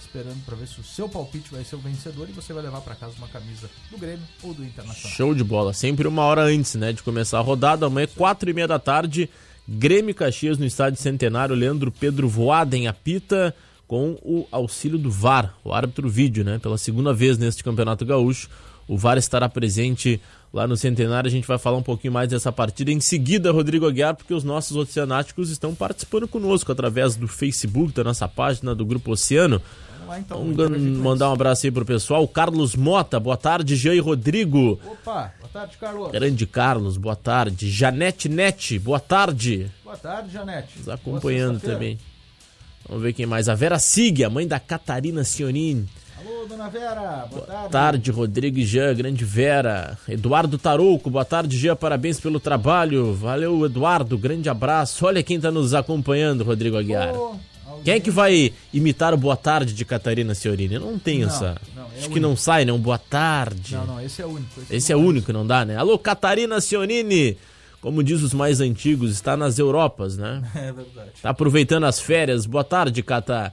esperando 0.00 0.44
para 0.44 0.56
ver 0.56 0.66
se 0.66 0.80
o 0.80 0.84
seu 0.84 1.08
palpite 1.08 1.52
vai 1.52 1.62
ser 1.62 1.76
o 1.76 1.78
vencedor 1.78 2.28
e 2.28 2.32
você 2.32 2.52
vai 2.52 2.62
levar 2.62 2.80
para 2.80 2.94
casa 2.94 3.14
uma 3.18 3.28
camisa 3.28 3.70
do 3.90 3.98
Grêmio 3.98 4.26
ou 4.42 4.52
do 4.52 4.64
Internacional. 4.64 5.16
Show 5.16 5.34
de 5.34 5.44
bola. 5.44 5.72
Sempre 5.72 6.08
uma 6.08 6.24
hora 6.24 6.42
antes, 6.42 6.74
né, 6.74 6.92
de 6.92 7.02
começar 7.02 7.38
a 7.38 7.42
rodada. 7.42 7.86
Amanhã, 7.86 8.08
quatro 8.16 8.50
e 8.50 8.52
meia 8.52 8.66
da 8.66 8.78
tarde, 8.78 9.30
Grêmio 9.72 10.12
Caxias 10.12 10.58
no 10.58 10.66
estádio 10.66 11.00
Centenário. 11.00 11.54
Leandro 11.54 11.92
Pedro 11.92 12.28
Voaden 12.28 12.88
apita 12.88 13.54
com 13.86 14.18
o 14.22 14.44
auxílio 14.50 14.98
do 14.98 15.10
VAR, 15.10 15.54
o 15.64 15.72
árbitro 15.72 16.08
vídeo, 16.08 16.44
né? 16.44 16.58
Pela 16.58 16.76
segunda 16.76 17.14
vez 17.14 17.38
neste 17.38 17.62
Campeonato 17.62 18.04
Gaúcho. 18.04 18.48
O 18.88 18.98
VAR 18.98 19.16
estará 19.16 19.48
presente 19.48 20.20
lá 20.52 20.66
no 20.66 20.76
Centenário. 20.76 21.28
A 21.28 21.30
gente 21.30 21.46
vai 21.46 21.56
falar 21.56 21.76
um 21.76 21.82
pouquinho 21.82 22.12
mais 22.12 22.28
dessa 22.28 22.50
partida 22.50 22.90
em 22.90 22.98
seguida, 22.98 23.52
Rodrigo 23.52 23.86
Aguiar, 23.86 24.16
porque 24.16 24.34
os 24.34 24.42
nossos 24.42 24.76
oceanáticos 24.76 25.50
estão 25.50 25.72
participando 25.72 26.26
conosco 26.26 26.72
através 26.72 27.14
do 27.14 27.28
Facebook, 27.28 27.92
da 27.92 28.02
nossa 28.02 28.26
página 28.26 28.74
do 28.74 28.84
Grupo 28.84 29.12
Oceano. 29.12 29.62
Vamos 30.10 30.10
lá 30.10 30.18
então. 30.18 30.54
Vamos 30.68 30.80
mandar 30.98 31.30
um 31.30 31.32
abraço 31.32 31.66
aí 31.66 31.70
pro 31.70 31.84
pessoal. 31.84 32.26
Carlos 32.26 32.74
Mota, 32.74 33.20
boa 33.20 33.36
tarde. 33.36 33.76
Jean 33.76 33.94
e 33.94 34.00
Rodrigo. 34.00 34.80
Opa, 34.84 35.32
boa 35.38 35.50
tarde, 35.52 35.76
Carlos. 35.78 36.10
Grande 36.10 36.46
Carlos, 36.46 36.96
boa 36.96 37.14
tarde. 37.16 37.70
Janete 37.70 38.28
Nete, 38.28 38.78
boa 38.78 38.98
tarde. 38.98 39.70
Boa 39.84 39.96
tarde, 39.96 40.32
Janete. 40.32 40.78
Nos 40.78 40.88
acompanhando 40.88 41.60
Boa 41.60 41.60
sexta-feira. 41.60 41.78
também. 41.78 41.98
Vamos 42.88 43.02
ver 43.04 43.12
quem 43.12 43.26
mais. 43.26 43.48
A 43.48 43.54
Vera 43.54 43.78
Sig, 43.78 44.24
a 44.24 44.30
mãe 44.30 44.48
da 44.48 44.58
Catarina 44.58 45.22
Cionini. 45.22 45.86
Alô, 46.18 46.44
dona 46.46 46.68
Vera. 46.68 47.26
Boa 47.30 47.42
tarde. 47.42 47.46
Boa 47.52 47.68
tarde, 47.68 48.10
Rodrigo 48.10 48.58
e 48.58 48.64
Jean, 48.64 48.92
grande 48.94 49.24
Vera. 49.24 49.96
Eduardo 50.08 50.58
Tarouco, 50.58 51.08
boa 51.08 51.24
tarde, 51.24 51.56
Jean, 51.56 51.76
parabéns 51.76 52.18
pelo 52.18 52.40
trabalho. 52.40 53.14
Valeu, 53.14 53.64
Eduardo, 53.64 54.18
grande 54.18 54.48
abraço. 54.48 55.06
Olha 55.06 55.22
quem 55.22 55.40
tá 55.40 55.50
nos 55.52 55.72
acompanhando, 55.72 56.42
Rodrigo 56.42 56.76
Aguiar. 56.76 57.10
Alguém- 57.14 57.40
Quem 57.84 57.94
é 57.94 58.00
que 58.00 58.10
vai 58.10 58.52
imitar 58.72 59.12
o 59.14 59.16
boa 59.16 59.36
tarde 59.36 59.72
de 59.72 59.84
Catarina? 59.84 60.32
Eu 60.44 60.80
não 60.80 60.98
tenho 60.98 61.26
Não, 61.26 61.34
essa. 61.34 61.56
não, 61.74 61.82
é 61.84 61.86
Acho 61.86 61.96
o 61.96 62.00
que 62.00 62.06
único. 62.06 62.20
não 62.20 62.36
sai, 62.36 62.64
né? 62.64 62.72
Um 62.72 62.78
boa 62.78 62.98
tarde. 62.98 63.74
Não, 63.74 63.86
não, 63.86 64.00
esse 64.00 64.20
é 64.22 64.26
o 64.26 64.28
único. 64.30 64.60
Esse 64.70 64.92
é 64.92 64.94
não 64.94 65.02
o 65.02 65.04
vai. 65.04 65.10
único, 65.14 65.32
não 65.32 65.46
dá, 65.46 65.64
né? 65.64 65.76
Alô, 65.76 65.98
Catarina 65.98 66.60
Cionini. 66.60 67.36
Como 67.80 68.02
diz 68.04 68.20
os 68.22 68.34
mais 68.34 68.60
antigos, 68.60 69.10
está 69.10 69.36
nas 69.36 69.58
Europas, 69.58 70.16
né? 70.18 70.42
É 70.54 70.72
verdade. 70.72 71.10
Tá 71.22 71.30
aproveitando 71.30 71.84
as 71.84 71.98
férias. 71.98 72.44
Boa 72.46 72.62
tarde, 72.64 73.02
Cata. 73.02 73.52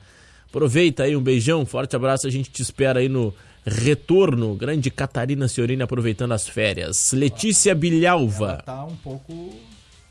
Aproveita 0.50 1.04
aí, 1.04 1.16
um 1.16 1.22
beijão, 1.22 1.66
forte 1.66 1.96
abraço. 1.96 2.28
A 2.28 2.30
gente 2.30 2.50
te 2.50 2.62
espera 2.62 3.00
aí 3.00 3.08
no 3.08 3.34
retorno. 3.66 4.54
Grande 4.56 4.90
Catarina 4.92 5.48
Cionini 5.48 5.82
aproveitando 5.84 6.34
as 6.34 6.48
férias. 6.48 7.12
Letícia 7.14 7.72
Ela 7.72 7.80
Bilhalva. 7.80 8.62
tá 8.66 8.84
um 8.86 8.96
pouco 8.98 9.54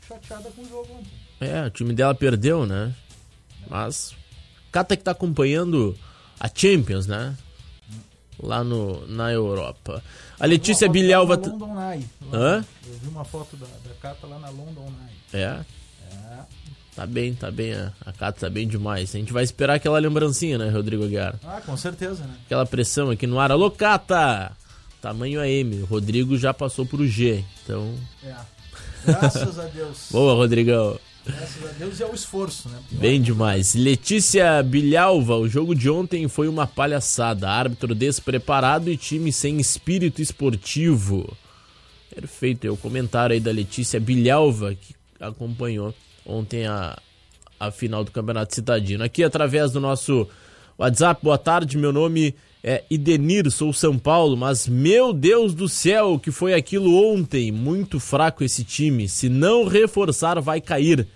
chateada 0.07 0.49
com 0.55 0.61
o 0.63 0.67
jogo. 0.69 0.99
É, 1.39 1.65
o 1.67 1.69
time 1.69 1.93
dela 1.93 2.15
perdeu, 2.15 2.65
né? 2.65 2.91
Mas. 3.69 4.15
Cata 4.71 4.95
que 4.97 5.03
tá 5.03 5.11
acompanhando 5.11 5.97
a 6.39 6.49
Champions, 6.53 7.07
né? 7.07 7.35
Lá 8.39 8.63
no, 8.63 9.07
na 9.07 9.31
Europa. 9.31 10.03
A 10.39 10.45
Letícia 10.45 10.87
Bilhalva. 10.87 11.35
London 11.35 11.91
Eye. 11.91 12.05
Hã? 12.31 12.63
Eu 12.87 12.93
vi 13.01 13.07
uma 13.07 13.25
foto 13.25 13.55
da, 13.57 13.65
da 13.65 13.95
Cata 14.01 14.27
lá 14.27 14.37
na 14.37 14.49
London 14.49 14.85
Eye. 14.85 15.17
É, 15.41 15.59
É. 16.11 16.39
tá 16.95 17.05
bem, 17.07 17.33
tá 17.33 17.49
bem. 17.49 17.73
A 17.73 17.91
a 18.05 18.13
Cata 18.13 18.41
tá 18.41 18.49
bem 18.49 18.67
demais. 18.67 19.15
A 19.15 19.17
gente 19.17 19.33
vai 19.33 19.43
esperar 19.43 19.75
aquela 19.75 19.97
lembrancinha, 19.97 20.57
né, 20.59 20.69
Rodrigo 20.69 21.03
Aguiar? 21.05 21.35
Ah, 21.43 21.61
com 21.65 21.75
certeza, 21.75 22.23
né? 22.25 22.35
Aquela 22.45 22.65
pressão 22.65 23.09
aqui 23.09 23.25
no 23.25 23.39
ar. 23.39 23.51
Alô, 23.51 23.71
Cata! 23.71 24.51
Tamanho 25.01 25.39
AM. 25.39 25.81
O 25.81 25.85
Rodrigo 25.85 26.37
já 26.37 26.53
passou 26.53 26.85
pro 26.85 27.07
G. 27.07 27.43
Então, 27.63 27.95
É. 28.23 28.35
Graças 29.05 29.57
a 29.57 29.63
Deus. 29.65 30.07
boa, 30.11 30.33
Rodrigão. 30.35 30.99
Deus 31.77 31.99
e 31.99 32.03
ao 32.03 32.13
esforço, 32.13 32.69
né? 32.69 32.79
Bem 32.91 33.21
demais. 33.21 33.75
Letícia 33.75 34.61
Bilhalva, 34.63 35.35
o 35.35 35.47
jogo 35.47 35.75
de 35.75 35.89
ontem 35.89 36.27
foi 36.27 36.47
uma 36.47 36.65
palhaçada. 36.65 37.49
Árbitro 37.49 37.93
despreparado 37.93 38.89
e 38.89 38.97
time 38.97 39.31
sem 39.31 39.59
espírito 39.59 40.21
esportivo. 40.21 41.35
Perfeito, 42.13 42.65
é 42.65 42.71
o 42.71 42.77
comentário 42.77 43.33
aí 43.33 43.39
da 43.39 43.51
Letícia 43.51 43.99
Bilhalva, 43.99 44.73
que 44.73 44.95
acompanhou 45.19 45.93
ontem 46.25 46.65
a, 46.65 46.97
a 47.59 47.71
final 47.71 48.03
do 48.03 48.11
Campeonato 48.11 48.55
Citadino. 48.55 49.03
Aqui 49.03 49.23
através 49.23 49.71
do 49.71 49.79
nosso 49.79 50.27
WhatsApp, 50.77 51.23
boa 51.23 51.37
tarde, 51.37 51.77
meu 51.77 51.93
nome 51.93 52.33
é 52.63 52.83
Idenir, 52.89 53.49
sou 53.51 53.71
São 53.71 53.97
Paulo, 53.97 54.35
mas 54.35 54.67
meu 54.67 55.13
Deus 55.13 55.53
do 55.53 55.69
céu, 55.69 56.13
o 56.13 56.19
que 56.19 56.31
foi 56.31 56.53
aquilo 56.53 57.13
ontem? 57.13 57.51
Muito 57.51 57.99
fraco 57.99 58.43
esse 58.43 58.63
time, 58.63 59.07
se 59.07 59.29
não 59.29 59.65
reforçar 59.65 60.39
vai 60.41 60.59
cair. 60.59 61.07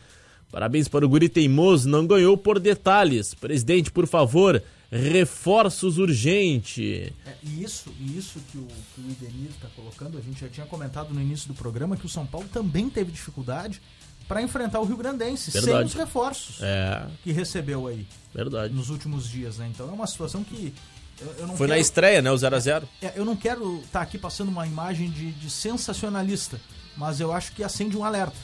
Parabéns 0.51 0.87
para 0.87 1.05
o 1.05 1.09
Guri 1.09 1.29
Teimoso, 1.29 1.87
não 1.87 2.05
ganhou 2.05 2.35
por 2.37 2.59
detalhes. 2.59 3.33
Presidente, 3.33 3.89
por 3.91 4.05
favor, 4.05 4.61
reforços 4.91 5.97
urgente. 5.97 7.13
É, 7.25 7.33
e 7.41 7.63
isso, 7.63 7.89
e 7.99 8.17
isso 8.17 8.39
que 8.51 8.57
o, 8.57 8.67
que 8.93 9.01
o 9.01 9.09
Idenir 9.11 9.49
está 9.51 9.67
colocando, 9.75 10.17
a 10.17 10.21
gente 10.21 10.41
já 10.41 10.49
tinha 10.49 10.65
comentado 10.65 11.13
no 11.13 11.21
início 11.21 11.47
do 11.47 11.53
programa 11.53 11.95
que 11.95 12.05
o 12.05 12.09
São 12.09 12.25
Paulo 12.25 12.47
também 12.51 12.89
teve 12.89 13.11
dificuldade 13.11 13.81
para 14.27 14.41
enfrentar 14.41 14.79
o 14.79 14.85
Rio 14.85 14.97
Grandense, 14.97 15.51
sem 15.51 15.61
Verdade. 15.61 15.85
os 15.87 15.93
reforços 15.93 16.61
É, 16.61 17.05
que 17.23 17.31
recebeu 17.31 17.87
aí 17.87 18.05
verdade. 18.33 18.73
nos 18.73 18.89
últimos 18.89 19.27
dias, 19.29 19.57
né? 19.57 19.69
Então 19.73 19.89
é 19.89 19.91
uma 19.91 20.07
situação 20.07 20.43
que 20.43 20.73
eu, 21.19 21.33
eu 21.39 21.47
não 21.47 21.55
Foi 21.57 21.67
na 21.67 21.73
quero, 21.75 21.81
estreia, 21.81 22.21
né? 22.21 22.31
O 22.31 22.35
0x0. 22.35 22.83
é, 23.01 23.13
eu 23.15 23.25
não 23.25 23.35
quero 23.35 23.79
estar 23.85 24.01
aqui 24.01 24.17
passando 24.17 24.49
uma 24.49 24.65
imagem 24.65 25.09
de, 25.09 25.31
de 25.31 25.49
sensacionalista, 25.49 26.59
mas 26.95 27.19
eu 27.19 27.31
acho 27.31 27.51
que 27.53 27.63
acende 27.63 27.97
um 27.97 28.03
alerta. 28.05 28.35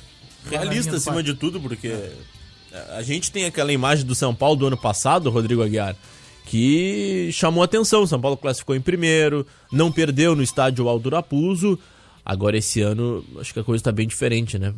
Realista 0.49 0.95
acima 0.95 1.21
de 1.21 1.33
tudo, 1.33 1.59
porque 1.59 1.93
a 2.95 3.01
gente 3.01 3.31
tem 3.31 3.45
aquela 3.45 3.71
imagem 3.71 4.05
do 4.05 4.15
São 4.15 4.33
Paulo 4.33 4.55
do 4.55 4.67
ano 4.67 4.77
passado, 4.77 5.29
Rodrigo 5.29 5.63
Aguiar, 5.63 5.95
que 6.45 7.29
chamou 7.31 7.63
atenção. 7.63 8.03
O 8.03 8.07
São 8.07 8.19
Paulo 8.19 8.37
classificou 8.37 8.75
em 8.75 8.81
primeiro, 8.81 9.45
não 9.71 9.91
perdeu 9.91 10.35
no 10.35 10.43
estádio 10.43 10.87
Aldo 10.87 11.09
Raposo. 11.09 11.79
Agora 12.25 12.57
esse 12.57 12.81
ano, 12.81 13.23
acho 13.39 13.53
que 13.53 13.59
a 13.61 13.63
coisa 13.63 13.79
está 13.79 13.91
bem 13.91 14.05
diferente, 14.05 14.59
né? 14.59 14.73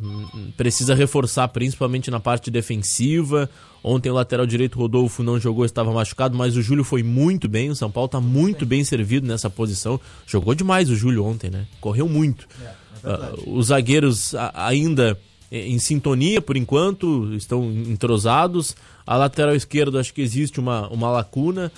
Precisa 0.56 0.94
reforçar 0.94 1.48
principalmente 1.48 2.08
na 2.08 2.20
parte 2.20 2.48
defensiva. 2.48 3.50
Ontem 3.82 4.08
o 4.08 4.14
lateral 4.14 4.46
direito 4.46 4.78
Rodolfo 4.78 5.24
não 5.24 5.40
jogou, 5.40 5.64
estava 5.64 5.92
machucado, 5.92 6.38
mas 6.38 6.56
o 6.56 6.62
Júlio 6.62 6.84
foi 6.84 7.02
muito 7.02 7.48
bem. 7.48 7.68
O 7.68 7.74
São 7.74 7.90
Paulo 7.90 8.06
está 8.06 8.20
muito 8.20 8.64
bem 8.64 8.84
servido 8.84 9.26
nessa 9.26 9.50
posição. 9.50 9.98
Jogou 10.28 10.54
demais 10.54 10.88
o 10.90 10.94
Júlio 10.94 11.24
ontem, 11.24 11.50
né? 11.50 11.66
Correu 11.80 12.08
muito. 12.08 12.46
É, 12.60 12.64
é. 12.64 12.74
Ah, 13.02 13.32
os 13.44 13.66
zagueiros 13.66 14.32
ainda 14.54 15.18
em 15.50 15.74
em 15.74 15.78
sintonia 15.78 16.40
por 16.40 16.56
enquanto, 16.56 17.34
estão 17.34 17.70
entrosados. 17.70 18.76
A 19.06 19.16
lateral 19.16 19.54
esquerda 19.54 20.00
acho 20.00 20.14
que 20.14 20.22
existe 20.22 20.60
uma, 20.60 20.88
uma 20.88 21.10
lacuna. 21.10 21.72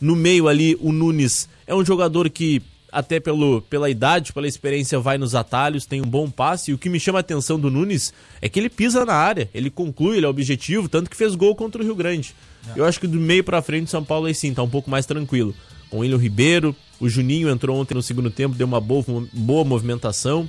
No 0.00 0.14
meio 0.16 0.48
ali, 0.48 0.76
o 0.80 0.92
Nunes 0.92 1.48
é 1.66 1.74
um 1.74 1.84
jogador 1.84 2.30
que, 2.30 2.62
até 2.90 3.18
pelo, 3.20 3.60
pela 3.62 3.90
idade, 3.90 4.32
pela 4.32 4.46
experiência, 4.46 4.98
vai 4.98 5.18
nos 5.18 5.34
atalhos, 5.34 5.84
tem 5.84 6.00
um 6.00 6.06
bom 6.06 6.30
passe. 6.30 6.70
E 6.70 6.74
o 6.74 6.78
que 6.78 6.88
me 6.88 7.00
chama 7.00 7.18
a 7.18 7.20
atenção 7.20 7.58
do 7.58 7.70
Nunes 7.70 8.14
é 8.40 8.48
que 8.48 8.58
ele 8.58 8.70
pisa 8.70 9.04
na 9.04 9.14
área, 9.14 9.50
ele 9.52 9.70
conclui, 9.70 10.16
ele 10.16 10.26
é 10.26 10.28
objetivo, 10.28 10.88
tanto 10.88 11.10
que 11.10 11.16
fez 11.16 11.34
gol 11.34 11.54
contra 11.54 11.82
o 11.82 11.84
Rio 11.84 11.96
Grande. 11.96 12.34
Eu 12.76 12.84
acho 12.84 13.00
que 13.00 13.06
do 13.06 13.18
meio 13.18 13.42
pra 13.42 13.62
frente, 13.62 13.86
o 13.86 13.90
São 13.90 14.04
Paulo 14.04 14.26
aí 14.26 14.34
sim, 14.34 14.54
tá 14.54 14.62
um 14.62 14.68
pouco 14.68 14.90
mais 14.90 15.04
tranquilo. 15.04 15.54
Com 15.90 15.98
o 15.98 16.00
William 16.00 16.18
Ribeiro, 16.18 16.76
o 17.00 17.08
Juninho 17.08 17.48
entrou 17.48 17.76
ontem 17.76 17.94
no 17.94 18.02
segundo 18.02 18.30
tempo, 18.30 18.54
deu 18.54 18.66
uma 18.66 18.80
boa, 18.80 19.04
boa 19.32 19.64
movimentação 19.64 20.48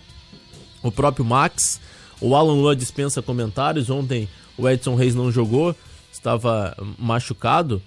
o 0.81 0.91
próprio 0.91 1.25
Max. 1.25 1.79
O 2.21 2.35
Alan 2.35 2.53
Lua 2.53 2.75
dispensa 2.75 3.21
comentários. 3.21 3.89
Ontem 3.89 4.27
o 4.57 4.67
Edson 4.67 4.95
Reis 4.95 5.15
não 5.15 5.31
jogou, 5.31 5.75
estava 6.11 6.75
machucado, 6.97 7.81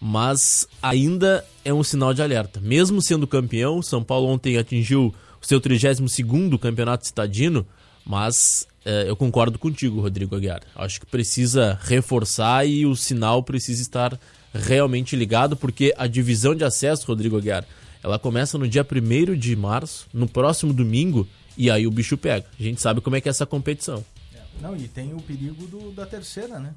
mas 0.00 0.66
ainda 0.82 1.44
é 1.64 1.72
um 1.72 1.82
sinal 1.82 2.12
de 2.12 2.22
alerta. 2.22 2.60
Mesmo 2.60 3.00
sendo 3.00 3.26
campeão, 3.26 3.80
São 3.82 4.02
Paulo 4.02 4.28
ontem 4.28 4.56
atingiu 4.56 5.14
o 5.40 5.46
seu 5.46 5.60
32º 5.60 6.58
campeonato 6.58 7.06
citadino, 7.06 7.64
mas 8.04 8.66
eh, 8.84 9.04
eu 9.06 9.14
concordo 9.14 9.58
contigo, 9.58 10.00
Rodrigo 10.00 10.34
Aguiar. 10.34 10.62
Acho 10.74 11.00
que 11.00 11.06
precisa 11.06 11.78
reforçar 11.82 12.66
e 12.66 12.84
o 12.86 12.96
sinal 12.96 13.42
precisa 13.42 13.82
estar 13.82 14.18
realmente 14.52 15.14
ligado, 15.14 15.56
porque 15.56 15.94
a 15.96 16.06
divisão 16.06 16.54
de 16.54 16.64
acesso, 16.64 17.06
Rodrigo 17.06 17.36
Aguiar, 17.36 17.64
ela 18.02 18.18
começa 18.18 18.56
no 18.56 18.66
dia 18.66 18.84
1 18.84 19.36
de 19.36 19.54
março, 19.54 20.06
no 20.12 20.28
próximo 20.28 20.72
domingo, 20.72 21.28
e 21.58 21.70
aí 21.70 21.86
o 21.86 21.90
bicho 21.90 22.16
pega. 22.16 22.46
A 22.58 22.62
gente 22.62 22.80
sabe 22.80 23.00
como 23.02 23.16
é 23.16 23.20
que 23.20 23.28
é 23.28 23.30
essa 23.30 23.44
competição. 23.44 24.02
É. 24.34 24.38
Não, 24.62 24.74
e 24.76 24.88
tem 24.88 25.12
o 25.12 25.20
perigo 25.20 25.66
do, 25.66 25.90
da 25.90 26.06
terceira, 26.06 26.58
né? 26.58 26.72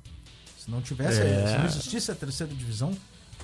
Se 0.57 0.69
não 0.69 0.81
tivesse, 0.81 1.21
É. 1.21 1.47
se 1.47 1.57
não 1.57 1.65
existisse 1.65 2.11
a 2.11 2.15
terceira 2.15 2.53
divisão, 2.53 2.91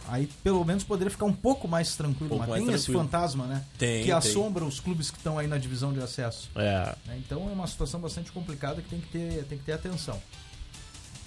aí 0.08 0.28
pelo 0.44 0.64
menos 0.66 0.84
poderia 0.84 1.10
ficar 1.12 1.26
um 1.26 1.34
pouco 1.34 1.68
mais 1.68 1.96
tranquilo. 1.96 2.26
Um 2.26 2.38
pouco 2.38 2.42
mas 2.42 2.50
mais 2.50 2.66
tem 2.66 2.74
esse 2.76 2.86
tranquilo. 2.86 3.04
fantasma, 3.10 3.46
né? 3.48 3.64
Tem, 3.78 4.00
que 4.00 4.04
tem. 4.06 4.12
assombra 4.14 4.64
os 4.66 4.80
clubes 4.80 5.10
que 5.12 5.18
estão 5.18 5.38
aí 5.40 5.48
na 5.48 5.58
divisão 5.58 5.94
de 5.94 6.00
acesso. 6.02 6.50
É, 6.56 6.96
né? 7.06 7.18
Então 7.26 7.48
é 7.50 7.52
uma 7.54 7.68
situação 7.68 8.00
bastante 8.00 8.32
complicada 8.32 8.82
que 8.82 8.90
tem 8.90 9.00
que 9.00 9.08
ter, 9.08 9.44
tem 9.46 9.58
que 9.58 9.64
ter 9.64 9.74
atenção. 9.74 10.22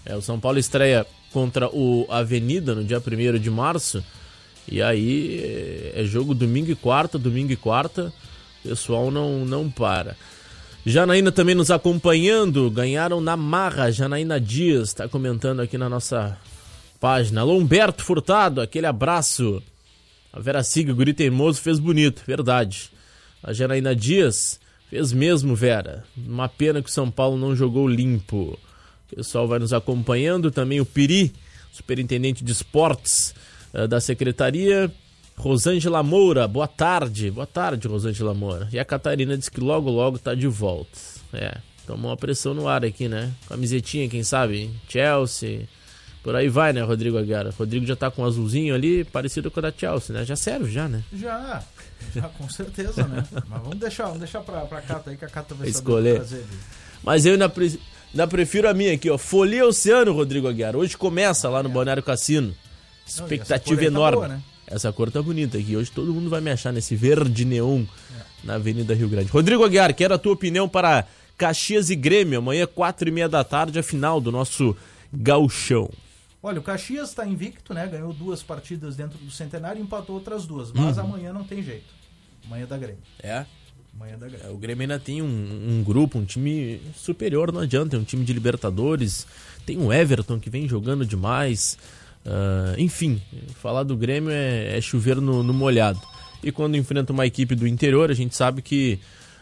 é, 0.05 0.17
o 0.17 0.23
São 0.23 0.39
Paulo 0.41 0.59
estreia 0.59 1.07
contra 1.33 1.69
o 1.69 2.07
Avenida 2.11 2.75
no 2.75 2.83
dia 2.85 2.99
1 3.01 3.39
de 3.39 3.51
março. 3.51 4.03
E 4.69 4.81
aí 4.81 5.39
é- 5.95 6.01
é 6.03 6.05
jogo 6.05 6.35
domingo 6.35 6.71
e 6.71 6.77
quarta, 6.77 7.19
domingo 7.19 7.51
e 7.53 7.57
quarta. 7.57 8.13
Pessoal 8.63 9.11
não, 9.11 9.45
não 9.45 9.71
para. 9.71 10.17
Janaína 10.85 11.31
também 11.31 11.55
nos 11.55 11.71
acompanhando, 11.71 12.71
ganharam 12.71 13.21
na 13.21 13.37
marra. 13.37 13.91
Janaína 13.91 14.41
Dias 14.41 14.89
está 14.89 15.09
comentando 15.09 15.61
aqui 15.61 15.77
na 15.77 15.89
nossa 15.89 16.39
página. 16.99 17.43
Alô, 17.43 17.57
Humberto 17.59 18.03
Furtado, 18.03 18.61
aquele 18.61 18.87
abraço. 18.87 19.63
A 20.33 20.41
Vera 20.41 20.63
Sig, 20.63 20.91
o 20.91 20.95
guri 20.95 21.13
teimoso, 21.13 21.61
fez 21.61 21.79
bonito, 21.79 22.23
verdade. 22.27 22.91
A 23.43 23.53
Janaína 23.53 23.95
Dias 23.95 24.61
fez 24.89 25.13
mesmo, 25.13 25.55
Vera. 25.55 26.05
Uma 26.17 26.49
pena 26.49 26.83
que 26.83 26.89
o 26.89 26.93
São 26.93 27.11
Paulo 27.11 27.37
não 27.37 27.55
jogou 27.55 27.89
limpo. 27.89 28.59
O 29.13 29.17
pessoal 29.17 29.49
vai 29.49 29.59
nos 29.59 29.73
acompanhando. 29.73 30.51
Também 30.51 30.81
o 30.81 30.87
Piri, 30.87 31.33
superintendente 31.73 32.45
de 32.45 32.53
esportes 32.53 33.35
uh, 33.75 33.89
da 33.89 34.01
secretaria. 34.01 34.91
Rosângela 35.41 36.03
Moura, 36.03 36.47
boa 36.47 36.69
tarde. 36.69 37.31
Boa 37.31 37.47
tarde, 37.47 37.89
Rosângela 37.89 38.35
Moura. 38.35 38.69
E 38.71 38.79
a 38.79 38.85
Catarina 38.85 39.37
diz 39.39 39.49
que 39.49 39.59
logo, 39.59 39.91
logo 39.91 40.19
tá 40.19 40.35
de 40.35 40.47
volta. 40.47 40.99
É, 41.33 41.57
tomou 41.87 42.11
uma 42.11 42.17
pressão 42.17 42.53
no 42.53 42.69
ar 42.69 42.85
aqui, 42.85 43.09
né? 43.09 43.33
Camisetinha, 43.49 44.07
quem 44.07 44.23
sabe? 44.23 44.71
Chelsea. 44.87 45.67
Por 46.23 46.37
aí 46.37 46.51
vai, 46.51 46.75
né, 46.75 46.83
Rodrigo 46.83 47.17
Aguiar? 47.17 47.49
Rodrigo 47.59 47.87
já 47.87 47.97
tá 47.97 48.11
com 48.11 48.21
um 48.21 48.27
azulzinho 48.27 48.75
ali, 48.75 49.03
parecido 49.03 49.51
com 49.51 49.61
o 49.61 49.63
da 49.63 49.73
Chelsea, 49.75 50.15
né? 50.15 50.27
Já 50.27 50.37
serve, 50.37 50.71
já, 50.71 50.87
né? 50.87 51.03
Já, 51.11 51.63
já, 52.15 52.29
com 52.29 52.47
certeza, 52.51 53.09
né? 53.09 53.27
Mas 53.49 53.63
vamos 53.63 53.79
deixar, 53.79 54.05
vamos 54.05 54.19
deixar 54.19 54.43
pra, 54.43 54.61
pra 54.67 54.83
Cata 54.83 55.09
aí, 55.09 55.17
que 55.17 55.25
a 55.25 55.29
Cata 55.29 55.55
vai 55.55 55.69
Escolher. 55.69 56.23
Mas 57.03 57.25
eu 57.25 57.33
ainda, 57.33 57.49
pre... 57.49 57.81
ainda 58.13 58.27
prefiro 58.27 58.69
a 58.69 58.75
minha 58.75 58.93
aqui, 58.93 59.09
ó. 59.09 59.17
Folia 59.17 59.67
Oceano, 59.67 60.13
Rodrigo 60.13 60.47
Aguiar. 60.47 60.77
Hoje 60.77 60.99
começa 60.99 61.49
lá 61.49 61.63
no 61.63 61.71
Balneário 61.71 62.03
Cassino. 62.03 62.55
Expectativa 63.07 63.81
Não, 63.81 63.87
enorme. 63.87 64.21
Tá 64.21 64.27
boa, 64.27 64.37
né? 64.37 64.43
Essa 64.71 64.93
cor 64.93 65.11
tá 65.11 65.21
bonita 65.21 65.59
aqui. 65.59 65.77
Hoje 65.77 65.91
todo 65.91 66.15
mundo 66.15 66.31
vai 66.31 66.41
me 66.41 66.51
achar 66.51 66.73
nesse 66.73 66.95
verde 66.95 67.45
neon 67.45 67.83
é. 67.83 68.23
na 68.45 68.55
Avenida 68.55 68.95
Rio 68.95 69.09
Grande. 69.09 69.29
Rodrigo 69.29 69.65
Aguiar, 69.65 69.93
quero 69.93 70.15
a 70.15 70.19
tua 70.19 70.33
opinião 70.33 70.69
para 70.69 71.07
Caxias 71.37 71.91
e 71.91 71.97
Grêmio. 71.97 72.39
Amanhã, 72.39 72.67
quatro 72.67 73.09
e 73.09 73.13
meia 73.13 73.29
da 73.29 73.43
tarde, 73.43 73.79
a 73.79 73.83
final 73.83 74.21
do 74.21 74.31
nosso 74.31 74.77
gauchão. 75.13 75.91
Olha, 76.43 76.61
o 76.61 76.63
Caxias 76.63 77.11
está 77.11 77.27
invicto, 77.27 77.75
né? 77.75 77.87
Ganhou 77.87 78.13
duas 78.13 78.43
partidas 78.43 78.97
dentro 78.97 79.19
do 79.19 79.31
Centenário 79.31 79.81
e 79.81 79.83
empatou 79.83 80.15
outras 80.15 80.47
duas. 80.47 80.73
Mas 80.73 80.97
uhum. 80.97 81.05
amanhã 81.05 81.33
não 81.33 81.45
tem 81.45 81.63
jeito. 81.63 81.93
Amanhã 82.47 82.63
é 82.63 82.67
da 82.67 82.79
Grêmio. 82.79 83.03
É? 83.23 83.45
Amanhã 83.95 84.15
é 84.15 84.17
da 84.17 84.29
Grêmio. 84.29 84.47
É, 84.47 84.51
o 84.51 84.57
Grêmio 84.57 84.83
ainda 84.83 84.99
tem 84.99 85.21
um, 85.21 85.27
um, 85.27 85.83
grupo, 85.83 86.19
um 86.19 86.25
time 86.25 86.81
superior, 86.97 87.53
não 87.53 87.61
adianta. 87.61 87.91
Tem 87.91 88.01
um 88.01 88.05
time 88.05 88.25
de 88.25 88.33
Libertadores. 88.33 89.27
Tem 89.67 89.77
o 89.77 89.93
Everton 89.93 90.39
que 90.39 90.49
vem 90.49 90.67
jogando 90.67 91.05
demais. 91.05 91.77
Uh, 92.25 92.79
enfim, 92.79 93.21
falar 93.57 93.83
do 93.83 93.97
Grêmio 93.97 94.31
é, 94.31 94.77
é 94.77 94.81
chover 94.81 95.17
no, 95.17 95.43
no, 95.43 95.53
molhado. 95.53 96.01
E 96.43 96.53
quando 96.53 96.77
enfrenta 96.77 97.13
uma 97.13 97.27
equipe 97.27 97.55
do 97.55 97.67
interior, 97.67 98.11
a 98.11 98.15
gente 98.15 98.37
sabe 98.37 98.63
que 98.63 99.01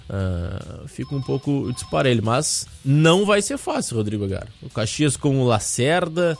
uh, 0.08 0.86
fica 0.86 1.14
um 1.14 1.22
pouco 1.22 1.72
disparelho. 1.72 2.22
Mas 2.24 2.66
não 2.84 3.26
vai 3.26 3.42
ser 3.42 3.58
fácil, 3.58 3.96
Rodrigo 3.96 4.24
Agar. 4.24 4.46
O 4.62 4.70
Caxias 4.70 5.16
com 5.16 5.40
o 5.40 5.46
Lacerda 5.46 6.36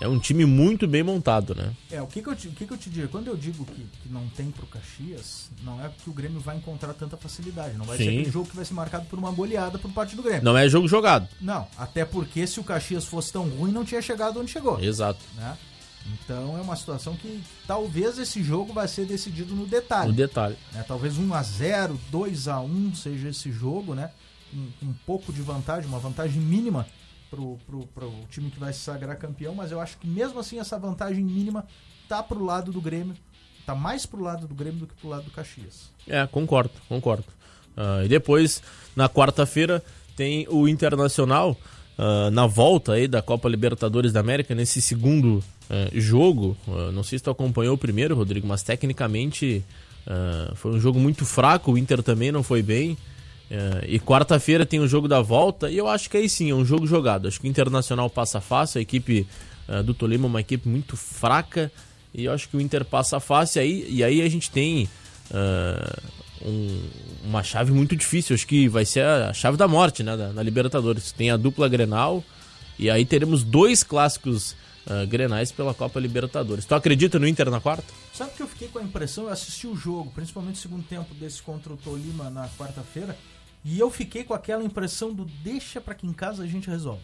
é 0.00 0.06
um 0.06 0.18
time 0.18 0.44
muito 0.44 0.86
bem 0.86 1.02
montado, 1.02 1.54
né? 1.54 1.72
É, 1.90 2.00
o 2.00 2.06
que, 2.06 2.22
que, 2.22 2.28
eu, 2.28 2.36
te, 2.36 2.48
o 2.48 2.52
que, 2.52 2.66
que 2.66 2.72
eu 2.72 2.78
te 2.78 2.88
digo? 2.88 3.08
Quando 3.08 3.28
eu 3.28 3.36
digo 3.36 3.64
que, 3.64 3.86
que 4.02 4.08
não 4.08 4.28
tem 4.28 4.50
pro 4.50 4.66
Caxias, 4.66 5.50
não 5.64 5.84
é 5.84 5.88
porque 5.88 6.08
o 6.08 6.12
Grêmio 6.12 6.40
vai 6.40 6.56
encontrar 6.56 6.94
tanta 6.94 7.16
facilidade. 7.16 7.76
Não 7.76 7.84
vai 7.84 7.96
Sim. 7.96 8.04
ser 8.04 8.10
aquele 8.10 8.30
jogo 8.30 8.48
que 8.48 8.56
vai 8.56 8.64
ser 8.64 8.74
marcado 8.74 9.06
por 9.06 9.18
uma 9.18 9.30
goleada 9.30 9.78
por 9.78 9.90
parte 9.90 10.14
do 10.14 10.22
Grêmio. 10.22 10.44
Não 10.44 10.56
é 10.56 10.68
jogo 10.68 10.86
jogado. 10.86 11.28
Não, 11.40 11.66
até 11.76 12.04
porque 12.04 12.46
se 12.46 12.60
o 12.60 12.64
Caxias 12.64 13.04
fosse 13.04 13.32
tão 13.32 13.48
ruim, 13.48 13.72
não 13.72 13.84
tinha 13.84 14.00
chegado 14.00 14.38
onde 14.40 14.50
chegou. 14.50 14.80
Exato. 14.80 15.20
Né? 15.36 15.56
Então 16.06 16.56
é 16.56 16.60
uma 16.60 16.76
situação 16.76 17.14
que 17.16 17.42
talvez 17.66 18.18
esse 18.18 18.42
jogo 18.42 18.72
vai 18.72 18.88
ser 18.88 19.04
decidido 19.04 19.54
no 19.54 19.66
detalhe. 19.66 20.08
No 20.08 20.14
detalhe. 20.14 20.56
Né? 20.72 20.84
Talvez 20.86 21.18
1 21.18 21.34
a 21.34 21.42
0 21.42 22.00
2 22.10 22.48
a 22.48 22.60
1 22.60 22.94
seja 22.94 23.28
esse 23.28 23.52
jogo, 23.52 23.94
né? 23.94 24.10
Um, 24.54 24.88
um 24.88 24.94
pouco 25.04 25.32
de 25.32 25.42
vantagem, 25.42 25.88
uma 25.88 25.98
vantagem 25.98 26.40
mínima 26.40 26.86
pro, 27.30 27.58
pro, 27.66 27.86
pro 27.88 28.12
time 28.30 28.50
que 28.50 28.58
vai 28.58 28.72
se 28.72 28.80
sagrar 28.80 29.16
campeão, 29.18 29.54
mas 29.54 29.70
eu 29.70 29.80
acho 29.80 29.98
que 29.98 30.06
mesmo 30.06 30.38
assim 30.38 30.58
essa 30.58 30.78
vantagem 30.78 31.24
mínima 31.24 31.66
tá 32.08 32.22
pro 32.22 32.42
lado 32.42 32.72
do 32.72 32.80
Grêmio. 32.80 33.14
Tá 33.66 33.74
mais 33.74 34.06
pro 34.06 34.22
lado 34.22 34.48
do 34.48 34.54
Grêmio 34.54 34.80
do 34.80 34.86
que 34.86 34.94
pro 34.94 35.10
lado 35.10 35.24
do 35.24 35.30
Caxias. 35.30 35.90
É, 36.06 36.26
concordo, 36.26 36.72
concordo. 36.88 37.26
Uh, 37.76 38.04
e 38.04 38.08
depois, 38.08 38.62
na 38.96 39.08
quarta-feira, 39.08 39.84
tem 40.16 40.46
o 40.48 40.66
Internacional 40.66 41.54
uh, 41.98 42.30
na 42.30 42.46
volta 42.46 42.92
aí 42.92 43.08
da 43.08 43.20
Copa 43.20 43.48
Libertadores 43.48 44.12
da 44.12 44.20
América, 44.20 44.54
nesse 44.54 44.80
segundo 44.80 45.42
uh, 45.68 46.00
jogo. 46.00 46.56
Uh, 46.66 46.92
não 46.92 47.02
sei 47.02 47.18
se 47.18 47.24
tu 47.24 47.30
acompanhou 47.30 47.74
o 47.74 47.78
primeiro, 47.78 48.14
Rodrigo, 48.14 48.46
mas 48.46 48.62
tecnicamente 48.62 49.64
foi 50.54 50.70
um 50.70 50.80
jogo 50.80 50.98
muito 50.98 51.26
fraco. 51.26 51.72
O 51.72 51.76
Inter 51.76 52.02
também 52.02 52.32
não 52.32 52.42
foi 52.42 52.62
bem. 52.62 52.96
e 53.86 54.00
quarta-feira 54.00 54.64
tem 54.64 54.80
o 54.80 54.88
jogo 54.88 55.06
da 55.06 55.20
volta. 55.20 55.70
E 55.70 55.76
eu 55.76 55.86
acho 55.86 56.08
que 56.08 56.16
aí 56.16 56.30
sim 56.30 56.50
é 56.50 56.54
um 56.54 56.64
jogo 56.64 56.86
jogado. 56.86 57.28
Acho 57.28 57.38
que 57.38 57.46
o 57.46 57.50
Internacional 57.50 58.08
passa 58.08 58.40
fácil. 58.40 58.78
A 58.78 58.80
equipe 58.80 59.26
do 59.84 59.92
Tolima 59.92 60.24
é 60.24 60.30
uma 60.30 60.40
equipe 60.40 60.66
muito 60.66 60.96
fraca. 60.96 61.70
E 62.14 62.24
eu 62.24 62.32
acho 62.32 62.48
que 62.48 62.56
o 62.56 62.60
Inter 62.62 62.86
passa 62.86 63.20
fácil. 63.20 63.60
Aí, 63.60 63.86
e 63.86 64.02
aí 64.02 64.22
a 64.22 64.28
gente 64.30 64.50
tem 64.50 64.88
um, 66.44 66.88
uma 67.24 67.42
chave 67.42 67.72
muito 67.72 67.96
difícil. 67.96 68.34
Acho 68.34 68.46
que 68.46 68.68
vai 68.68 68.84
ser 68.84 69.04
a 69.04 69.32
chave 69.32 69.56
da 69.56 69.68
morte, 69.68 70.02
né? 70.02 70.16
Na, 70.16 70.42
Libertadores. 70.42 71.12
Tem 71.12 71.30
a 71.30 71.36
dupla 71.36 71.68
Grenal 71.68 72.22
e 72.78 72.90
aí 72.90 73.04
teremos 73.04 73.42
dois 73.42 73.82
clássicos 73.82 74.52
uh, 74.86 75.06
Grenais 75.06 75.52
pela 75.52 75.74
Copa 75.74 75.98
Libertadores. 75.98 76.64
Tu 76.64 76.74
acredita 76.74 77.18
no 77.18 77.26
Inter 77.26 77.50
na 77.50 77.60
quarta? 77.60 77.92
Sabe 78.12 78.32
que 78.32 78.42
eu 78.42 78.48
fiquei 78.48 78.68
com 78.68 78.78
a 78.78 78.82
impressão, 78.82 79.24
eu 79.24 79.30
assisti 79.30 79.66
o 79.66 79.76
jogo, 79.76 80.10
principalmente 80.12 80.56
o 80.56 80.58
segundo 80.58 80.84
tempo 80.84 81.14
desse 81.14 81.42
contra 81.42 81.72
o 81.72 81.76
Tolima 81.76 82.30
na 82.30 82.48
quarta-feira, 82.50 83.16
e 83.64 83.78
eu 83.78 83.90
fiquei 83.90 84.24
com 84.24 84.34
aquela 84.34 84.64
impressão 84.64 85.12
do 85.12 85.24
deixa 85.24 85.80
para 85.80 85.94
que 85.94 86.06
em 86.06 86.12
casa 86.12 86.42
a 86.42 86.46
gente 86.46 86.68
resolve. 86.68 87.02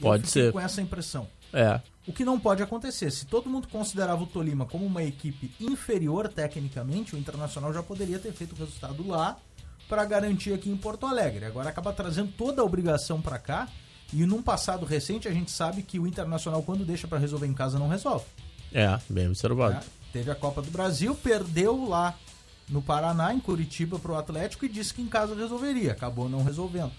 Pode 0.00 0.28
ser. 0.28 0.52
com 0.52 0.60
essa 0.60 0.80
impressão. 0.80 1.28
É. 1.52 1.80
O 2.10 2.12
que 2.12 2.24
não 2.24 2.40
pode 2.40 2.60
acontecer. 2.60 3.08
Se 3.12 3.24
todo 3.24 3.48
mundo 3.48 3.68
considerava 3.68 4.20
o 4.20 4.26
Tolima 4.26 4.66
como 4.66 4.84
uma 4.84 5.04
equipe 5.04 5.54
inferior 5.60 6.26
tecnicamente, 6.26 7.14
o 7.14 7.18
Internacional 7.18 7.72
já 7.72 7.84
poderia 7.84 8.18
ter 8.18 8.32
feito 8.32 8.50
o 8.50 8.58
resultado 8.58 9.06
lá 9.06 9.38
para 9.88 10.04
garantir 10.04 10.52
aqui 10.52 10.68
em 10.68 10.76
Porto 10.76 11.06
Alegre. 11.06 11.44
Agora 11.44 11.70
acaba 11.70 11.92
trazendo 11.92 12.32
toda 12.32 12.62
a 12.62 12.64
obrigação 12.64 13.22
para 13.22 13.38
cá. 13.38 13.68
E 14.12 14.26
num 14.26 14.42
passado 14.42 14.84
recente 14.84 15.28
a 15.28 15.30
gente 15.30 15.52
sabe 15.52 15.84
que 15.84 16.00
o 16.00 16.06
Internacional 16.06 16.64
quando 16.64 16.84
deixa 16.84 17.06
para 17.06 17.16
resolver 17.16 17.46
em 17.46 17.54
casa 17.54 17.78
não 17.78 17.86
resolve. 17.86 18.24
É, 18.72 18.98
bem 19.08 19.28
observado. 19.28 19.76
É, 19.76 19.80
teve 20.12 20.32
a 20.32 20.34
Copa 20.34 20.60
do 20.60 20.70
Brasil, 20.72 21.14
perdeu 21.14 21.88
lá 21.88 22.18
no 22.68 22.82
Paraná, 22.82 23.32
em 23.32 23.38
Curitiba, 23.38 24.00
para 24.00 24.10
o 24.10 24.16
Atlético 24.16 24.64
e 24.64 24.68
disse 24.68 24.92
que 24.92 25.00
em 25.00 25.06
casa 25.06 25.36
resolveria. 25.36 25.92
Acabou 25.92 26.28
não 26.28 26.42
resolvendo. 26.42 26.90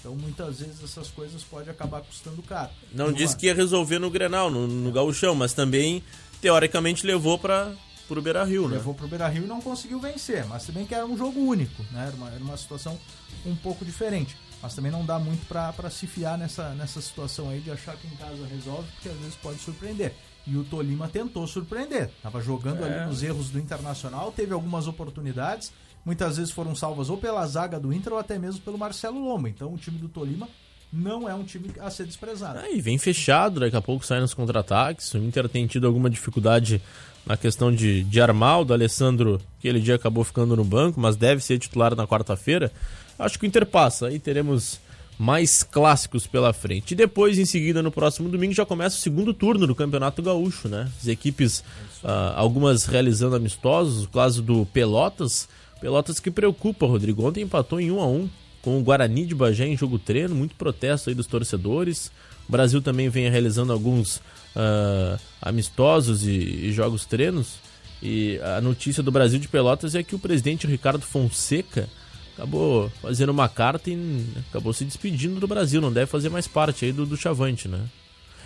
Então 0.00 0.16
muitas 0.16 0.60
vezes 0.60 0.82
essas 0.82 1.08
coisas 1.08 1.44
podem 1.44 1.70
acabar 1.70 2.00
custando 2.00 2.42
caro. 2.42 2.70
Não 2.92 3.12
disse 3.12 3.36
que 3.36 3.46
ia 3.46 3.54
resolver 3.54 3.98
no 3.98 4.10
Grenal, 4.10 4.50
no, 4.50 4.66
no 4.66 4.90
Gauchão, 4.90 5.34
mas 5.34 5.52
também 5.52 6.02
teoricamente 6.40 7.06
levou 7.06 7.38
para 7.38 7.74
o 8.08 8.22
Beira 8.22 8.42
Rio, 8.42 8.66
né? 8.66 8.76
Levou 8.76 8.94
para 8.94 9.04
o 9.04 9.08
Beira 9.08 9.28
Rio 9.28 9.44
e 9.44 9.46
não 9.46 9.60
conseguiu 9.60 10.00
vencer, 10.00 10.44
mas 10.46 10.64
também 10.64 10.86
que 10.86 10.94
era 10.94 11.06
um 11.06 11.16
jogo 11.16 11.38
único, 11.38 11.82
né? 11.92 12.06
Era 12.06 12.16
uma, 12.16 12.30
era 12.30 12.42
uma 12.42 12.56
situação 12.56 12.98
um 13.44 13.54
pouco 13.54 13.84
diferente. 13.84 14.36
Mas 14.62 14.74
também 14.74 14.92
não 14.92 15.04
dá 15.04 15.18
muito 15.18 15.46
para 15.46 15.90
se 15.90 16.06
fiar 16.06 16.36
nessa, 16.36 16.70
nessa 16.70 17.00
situação 17.00 17.48
aí 17.48 17.60
de 17.60 17.70
achar 17.70 17.96
que 17.96 18.06
em 18.06 18.16
casa 18.16 18.46
resolve, 18.46 18.88
porque 18.92 19.08
às 19.08 19.16
vezes 19.16 19.34
pode 19.36 19.58
surpreender. 19.58 20.14
E 20.46 20.56
o 20.56 20.64
Tolima 20.64 21.08
tentou 21.08 21.46
surpreender. 21.46 22.10
Tava 22.22 22.42
jogando 22.42 22.84
é. 22.84 22.84
ali 22.84 23.06
nos 23.06 23.22
erros 23.22 23.50
do 23.50 23.58
Internacional, 23.58 24.32
teve 24.32 24.52
algumas 24.52 24.86
oportunidades, 24.86 25.72
muitas 26.04 26.36
vezes 26.36 26.52
foram 26.52 26.74
salvas 26.74 27.10
ou 27.10 27.16
pela 27.16 27.46
zaga 27.46 27.78
do 27.78 27.92
Inter 27.92 28.12
ou 28.12 28.18
até 28.18 28.38
mesmo 28.38 28.60
pelo 28.60 28.78
Marcelo 28.78 29.22
Lomba. 29.22 29.48
Então 29.48 29.72
o 29.72 29.78
time 29.78 29.98
do 29.98 30.08
Tolima 30.08 30.48
não 30.92 31.28
é 31.28 31.34
um 31.34 31.44
time 31.44 31.70
a 31.78 31.90
ser 31.90 32.04
desprezado. 32.04 32.58
É, 32.58 32.74
e 32.74 32.80
vem 32.80 32.98
fechado, 32.98 33.60
daqui 33.60 33.76
a 33.76 33.82
pouco 33.82 34.04
sai 34.04 34.20
nos 34.20 34.34
contra-ataques. 34.34 35.12
O 35.14 35.18
Inter 35.18 35.48
tem 35.48 35.66
tido 35.66 35.86
alguma 35.86 36.10
dificuldade 36.10 36.82
na 37.24 37.36
questão 37.36 37.72
de, 37.72 38.02
de 38.04 38.20
armar. 38.20 38.60
O 38.60 38.64
do 38.64 38.72
Alessandro, 38.72 39.40
aquele 39.58 39.80
dia 39.80 39.94
acabou 39.94 40.24
ficando 40.24 40.56
no 40.56 40.64
banco, 40.64 41.00
mas 41.00 41.16
deve 41.16 41.42
ser 41.42 41.58
titular 41.58 41.94
na 41.94 42.06
quarta-feira. 42.06 42.72
Acho 43.18 43.38
que 43.38 43.44
o 43.44 43.46
Inter 43.46 43.66
passa. 43.66 44.08
Aí 44.08 44.18
teremos 44.18 44.80
mais 45.16 45.62
clássicos 45.62 46.26
pela 46.26 46.52
frente. 46.52 46.92
E 46.92 46.94
depois, 46.94 47.38
em 47.38 47.44
seguida, 47.44 47.82
no 47.82 47.92
próximo 47.92 48.28
domingo, 48.28 48.54
já 48.54 48.64
começa 48.64 48.96
o 48.96 49.00
segundo 49.00 49.34
turno 49.34 49.66
do 49.66 49.74
Campeonato 49.74 50.22
Gaúcho, 50.22 50.66
né? 50.66 50.90
As 50.98 51.06
equipes, 51.06 51.60
uh, 52.02 52.34
algumas 52.34 52.86
realizando 52.86 53.36
amistosos, 53.36 54.04
o 54.04 54.08
caso 54.08 54.42
do 54.42 54.64
Pelotas 54.72 55.46
Pelotas 55.80 56.20
que 56.20 56.30
preocupa, 56.30 56.86
Rodrigo. 56.86 57.26
Ontem 57.26 57.42
empatou 57.42 57.80
em 57.80 57.90
1 57.90 58.00
a 58.00 58.06
1 58.06 58.30
com 58.62 58.78
o 58.78 58.82
Guarani 58.82 59.24
de 59.24 59.34
Bagé 59.34 59.66
em 59.66 59.76
jogo 59.76 59.98
treino, 59.98 60.34
muito 60.34 60.54
protesto 60.54 61.08
aí 61.08 61.14
dos 61.14 61.26
torcedores. 61.26 62.12
O 62.48 62.52
Brasil 62.52 62.82
também 62.82 63.08
vem 63.08 63.30
realizando 63.30 63.72
alguns 63.72 64.16
uh, 64.16 65.18
amistosos 65.40 66.26
e, 66.26 66.66
e, 66.66 66.72
jogos 66.72 67.06
treinos. 67.06 67.54
E 68.02 68.38
a 68.56 68.60
notícia 68.60 69.02
do 69.02 69.10
Brasil 69.10 69.38
de 69.38 69.48
Pelotas 69.48 69.94
é 69.94 70.02
que 70.02 70.14
o 70.14 70.18
presidente 70.18 70.66
Ricardo 70.66 71.02
Fonseca 71.02 71.88
acabou 72.34 72.90
fazendo 73.02 73.30
uma 73.30 73.48
carta 73.48 73.90
e 73.90 74.26
acabou 74.48 74.72
se 74.72 74.84
despedindo 74.84 75.40
do 75.40 75.46
Brasil. 75.46 75.80
Não 75.80 75.92
deve 75.92 76.06
fazer 76.06 76.28
mais 76.28 76.46
parte 76.46 76.84
aí 76.84 76.92
do, 76.92 77.06
do 77.06 77.16
Chavante, 77.16 77.68
né? 77.68 77.80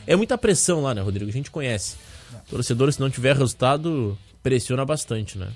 É 0.06 0.14
muita 0.14 0.36
pressão 0.36 0.82
lá, 0.82 0.94
né, 0.94 1.00
Rodrigo? 1.00 1.30
A 1.30 1.32
gente 1.32 1.50
conhece. 1.50 1.96
O 2.46 2.50
torcedor, 2.50 2.92
se 2.92 3.00
não 3.00 3.08
tiver 3.08 3.36
resultado, 3.36 4.18
pressiona 4.42 4.84
bastante, 4.84 5.38
né? 5.38 5.48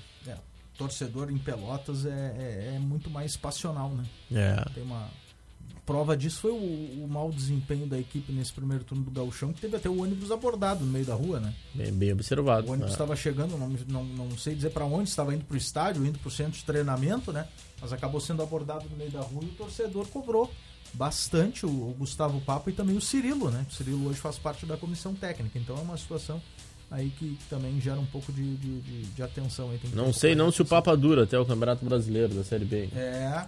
Torcedor 0.79 1.29
em 1.29 1.37
Pelotas 1.37 2.05
é, 2.05 2.09
é, 2.09 2.73
é 2.75 2.79
muito 2.79 3.09
mais 3.09 3.35
passional, 3.35 3.89
né? 3.89 4.05
É. 4.31 4.65
Tem 4.73 4.81
uma 4.81 5.07
prova 5.85 6.15
disso 6.15 6.41
foi 6.41 6.51
o, 6.51 7.03
o 7.03 7.07
mau 7.09 7.31
desempenho 7.31 7.87
da 7.87 7.97
equipe 7.97 8.31
nesse 8.31 8.53
primeiro 8.53 8.83
turno 8.83 9.03
do 9.03 9.09
Gauchão, 9.11 9.51
que 9.51 9.59
teve 9.59 9.75
até 9.75 9.89
o 9.89 10.01
ônibus 10.03 10.31
abordado 10.31 10.85
no 10.85 10.91
meio 10.91 11.05
da 11.05 11.15
rua, 11.15 11.39
né? 11.39 11.53
Bem, 11.73 11.91
bem 11.91 12.13
observado. 12.13 12.67
O 12.67 12.71
ônibus 12.71 12.91
É. 12.91 12.93
estava 12.93 13.15
chegando, 13.15 13.57
não, 13.57 13.69
não, 13.87 14.03
não 14.03 14.37
sei 14.37 14.53
dizer 14.55 14.69
para 14.69 14.85
onde, 14.85 15.09
estava 15.09 15.33
indo 15.33 15.43
para 15.45 15.55
o 15.55 15.57
estádio, 15.57 16.05
indo 16.05 16.19
para 16.19 16.27
o 16.27 16.31
centro 16.31 16.53
de 16.53 16.63
treinamento, 16.63 17.33
né? 17.33 17.47
Mas 17.81 17.91
acabou 17.91 18.21
sendo 18.21 18.41
abordado 18.43 18.87
no 18.87 18.95
meio 18.95 19.09
da 19.11 19.21
rua 19.21 19.43
e 19.43 19.47
o 19.47 19.53
torcedor 19.55 20.05
cobrou 20.07 20.49
bastante 20.93 21.65
o, 21.65 21.69
o 21.69 21.93
Gustavo 21.97 22.39
Papo 22.41 22.69
e 22.69 22.73
também 22.73 22.95
o 22.95 23.01
Cirilo, 23.01 23.49
né? 23.49 23.65
O 23.69 23.73
Cirilo 23.73 24.07
hoje 24.09 24.19
faz 24.19 24.37
parte 24.37 24.65
da 24.67 24.77
comissão 24.77 25.13
técnica, 25.15 25.57
então 25.57 25.75
é 25.75 25.81
uma 25.81 25.97
situação 25.97 26.39
aí 26.91 27.11
que 27.17 27.37
também 27.49 27.79
gera 27.81 27.99
um 27.99 28.05
pouco 28.05 28.31
de, 28.31 28.55
de, 28.55 28.79
de- 28.81 29.01
de 29.05 29.23
atenção. 29.23 29.69
Aí. 29.71 29.79
Não 29.93 30.11
sei 30.13 30.35
não 30.35 30.51
se 30.51 30.61
o. 30.61 30.65
Papa 30.65 30.95
dura 30.95 31.23
até 31.23 31.37
o 31.39 31.45
Campeonato 31.45 31.83
Brasileiro 31.85 32.33
da 32.33 32.43
Série 32.43 32.65
B. 32.65 32.89
É, 32.95 33.43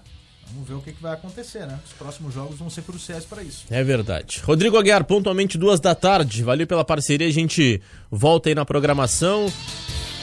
vamos 0.54 0.67
ver 0.67 0.75
o 0.75 0.82
que, 0.82 0.91
que 0.91 1.01
vai 1.01 1.13
acontecer, 1.13 1.65
né? 1.65 1.80
Os 1.86 1.93
próximos 1.93 2.34
jogos 2.34 2.58
vão 2.60 2.69
ser 2.69 2.84
cruciais 2.84 3.25
para 3.25 3.41
isso. 3.43 3.65
É 3.69 3.84
verdade. 3.84 4.41
Rodrigo 4.43 4.77
Aguiar, 4.77 5.04
pontualmente 5.06 5.58
duas 5.58 5.80
da 5.80 5.95
tarde. 5.95 6.43
Valeu 6.43 6.67
pela 6.67 6.84
parceria. 6.86 7.27
A 7.27 7.32
gente 7.32 7.82
volta 8.10 8.49
aí 8.49 8.56
na 8.56 8.65
programação. 8.65 9.51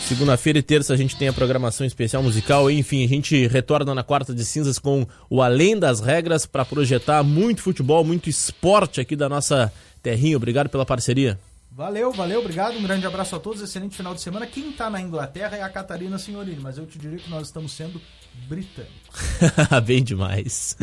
Segunda-feira 0.06 0.58
e 0.58 0.62
terça 0.62 0.94
a 0.94 0.96
gente 0.96 1.16
tem 1.16 1.28
a 1.28 1.32
programação 1.34 1.86
especial 1.86 2.22
musical. 2.22 2.70
Enfim, 2.70 3.04
a 3.04 3.08
gente 3.08 3.46
retorna 3.46 3.94
na 3.94 4.02
quarta 4.02 4.34
de 4.34 4.42
cinzas 4.42 4.78
com 4.78 5.06
o 5.28 5.42
Além 5.42 5.78
das 5.78 6.00
Regras 6.00 6.46
para 6.46 6.64
projetar 6.64 7.22
muito 7.22 7.60
futebol, 7.60 8.02
muito 8.02 8.30
esporte 8.30 9.02
aqui 9.02 9.14
da 9.14 9.28
nossa 9.28 9.70
terrinha. 10.02 10.36
Obrigado 10.38 10.70
pela 10.70 10.86
parceria. 10.86 11.38
Valeu, 11.78 12.10
valeu, 12.10 12.40
obrigado. 12.40 12.76
Um 12.76 12.82
grande 12.82 13.06
abraço 13.06 13.36
a 13.36 13.38
todos. 13.38 13.62
Excelente 13.62 13.96
final 13.96 14.12
de 14.12 14.20
semana. 14.20 14.48
Quem 14.48 14.72
tá 14.72 14.90
na 14.90 15.00
Inglaterra 15.00 15.56
é 15.56 15.62
a 15.62 15.68
Catarina 15.68 16.18
Signorini, 16.18 16.58
mas 16.60 16.76
eu 16.76 16.84
te 16.84 16.98
diria 16.98 17.18
que 17.18 17.30
nós 17.30 17.46
estamos 17.46 17.70
sendo 17.70 18.00
britânicos. 18.48 19.20
Bem 19.86 20.02
demais. 20.02 20.76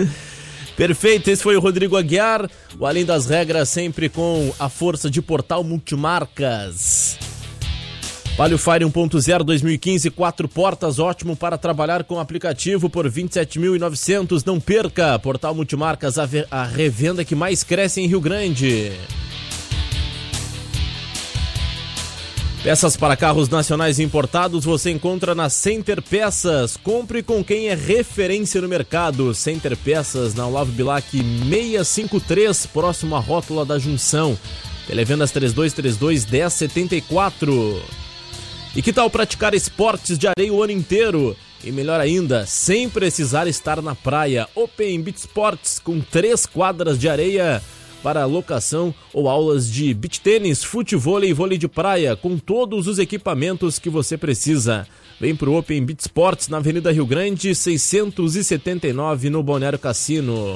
Perfeito, 0.77 1.29
esse 1.29 1.43
foi 1.43 1.57
o 1.57 1.59
Rodrigo 1.59 1.97
Aguiar. 1.97 2.49
O 2.79 2.85
Além 2.85 3.03
das 3.03 3.25
Regras, 3.25 3.67
sempre 3.67 4.07
com 4.07 4.53
a 4.57 4.69
força 4.69 5.09
de 5.09 5.21
Portal 5.21 5.65
Multimarcas. 5.65 7.19
Palio 8.37 8.57
Fire 8.57 8.85
1.0 8.85 9.43
2015, 9.43 10.09
quatro 10.11 10.47
portas, 10.47 10.97
ótimo 10.97 11.35
para 11.35 11.57
trabalhar 11.57 12.05
com 12.05 12.15
o 12.15 12.19
aplicativo 12.19 12.89
por 12.89 13.11
27.900. 13.11 14.45
Não 14.45 14.61
perca! 14.61 15.19
Portal 15.19 15.53
Multimarcas, 15.53 16.17
a, 16.17 16.25
a 16.49 16.63
revenda 16.63 17.25
que 17.25 17.35
mais 17.35 17.65
cresce 17.65 17.99
em 17.99 18.07
Rio 18.07 18.21
Grande. 18.21 18.93
Peças 22.65 22.97
para 22.97 23.15
carros 23.15 23.47
nacionais 23.47 23.99
importados 23.99 24.65
você 24.65 24.89
encontra 24.89 25.35
na 25.35 25.51
Center 25.51 26.01
Peças. 26.01 26.75
Compre 26.75 27.21
com 27.21 27.43
quem 27.43 27.67
é 27.67 27.75
referência 27.75 28.59
no 28.59 28.67
mercado. 28.67 29.35
Center 29.35 29.77
Peças, 29.77 30.33
na 30.33 30.47
Olavo 30.47 30.71
Bilac 30.71 31.07
653, 31.11 32.65
próximo 32.65 33.15
à 33.15 33.19
rótula 33.19 33.63
da 33.63 33.77
Junção. 33.77 34.35
Televendas 34.87 35.29
3232 35.29 36.25
1074. 36.25 37.83
E 38.75 38.81
que 38.81 38.91
tal 38.91 39.11
praticar 39.11 39.53
esportes 39.53 40.17
de 40.17 40.25
areia 40.27 40.51
o 40.51 40.63
ano 40.63 40.73
inteiro? 40.73 41.37
E 41.63 41.71
melhor 41.71 42.01
ainda, 42.01 42.47
sem 42.47 42.89
precisar 42.89 43.45
estar 43.45 43.79
na 43.79 43.93
praia. 43.93 44.49
Open 44.55 45.03
Beach 45.03 45.19
Sports 45.19 45.77
com 45.77 46.01
três 46.01 46.47
quadras 46.47 46.97
de 46.97 47.07
areia 47.07 47.61
para 48.05 48.23
locação 48.25 48.93
ou 49.11 49.27
aulas 49.27 49.67
de 49.67 49.91
beach 49.91 50.21
tênis, 50.21 50.63
futevôlei 50.63 51.31
e 51.31 51.33
vôlei 51.33 51.57
de 51.57 51.67
praia, 51.67 52.15
com 52.15 52.37
todos 52.37 52.85
os 52.85 52.99
equipamentos 52.99 53.79
que 53.79 53.89
você 53.89 54.15
precisa. 54.15 54.85
Vem 55.19 55.35
pro 55.35 55.55
Open 55.55 55.83
Beach 55.83 56.01
Sports 56.01 56.47
na 56.47 56.57
Avenida 56.57 56.91
Rio 56.91 57.07
Grande, 57.07 57.55
679, 57.55 59.31
no 59.31 59.41
Balneário 59.41 59.79
Cassino. 59.79 60.55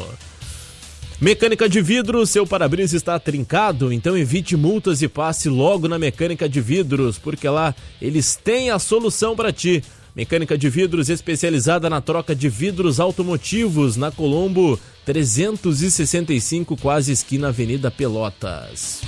Mecânica 1.20 1.68
de 1.68 1.82
vidros, 1.82 2.30
seu 2.30 2.46
para-brisa 2.46 2.96
está 2.96 3.18
trincado, 3.18 3.92
então 3.92 4.16
evite 4.16 4.56
multas 4.56 5.02
e 5.02 5.08
passe 5.08 5.50
logo 5.50 5.88
na 5.88 5.98
Mecânica 5.98 6.48
de 6.48 6.62
Vidros, 6.62 7.18
porque 7.18 7.50
lá 7.50 7.74
eles 8.00 8.36
têm 8.36 8.70
a 8.70 8.78
solução 8.78 9.36
para 9.36 9.52
ti. 9.52 9.84
Mecânica 10.20 10.58
de 10.58 10.70
vidros 10.70 11.08
especializada 11.08 11.90
na 11.90 12.02
troca 12.02 12.36
de 12.36 12.50
vidros 12.50 13.00
automotivos 13.00 13.96
na 13.96 14.12
Colombo 14.12 14.78
365, 15.06 16.76
quase 16.76 17.14
esquina 17.14 17.48
Avenida 17.48 17.90
Pelotas. 17.90 19.00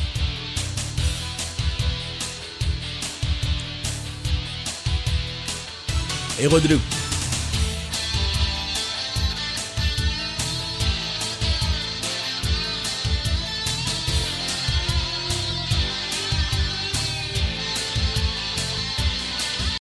Ei, 6.39 6.47
Rodrigo. 6.47 6.81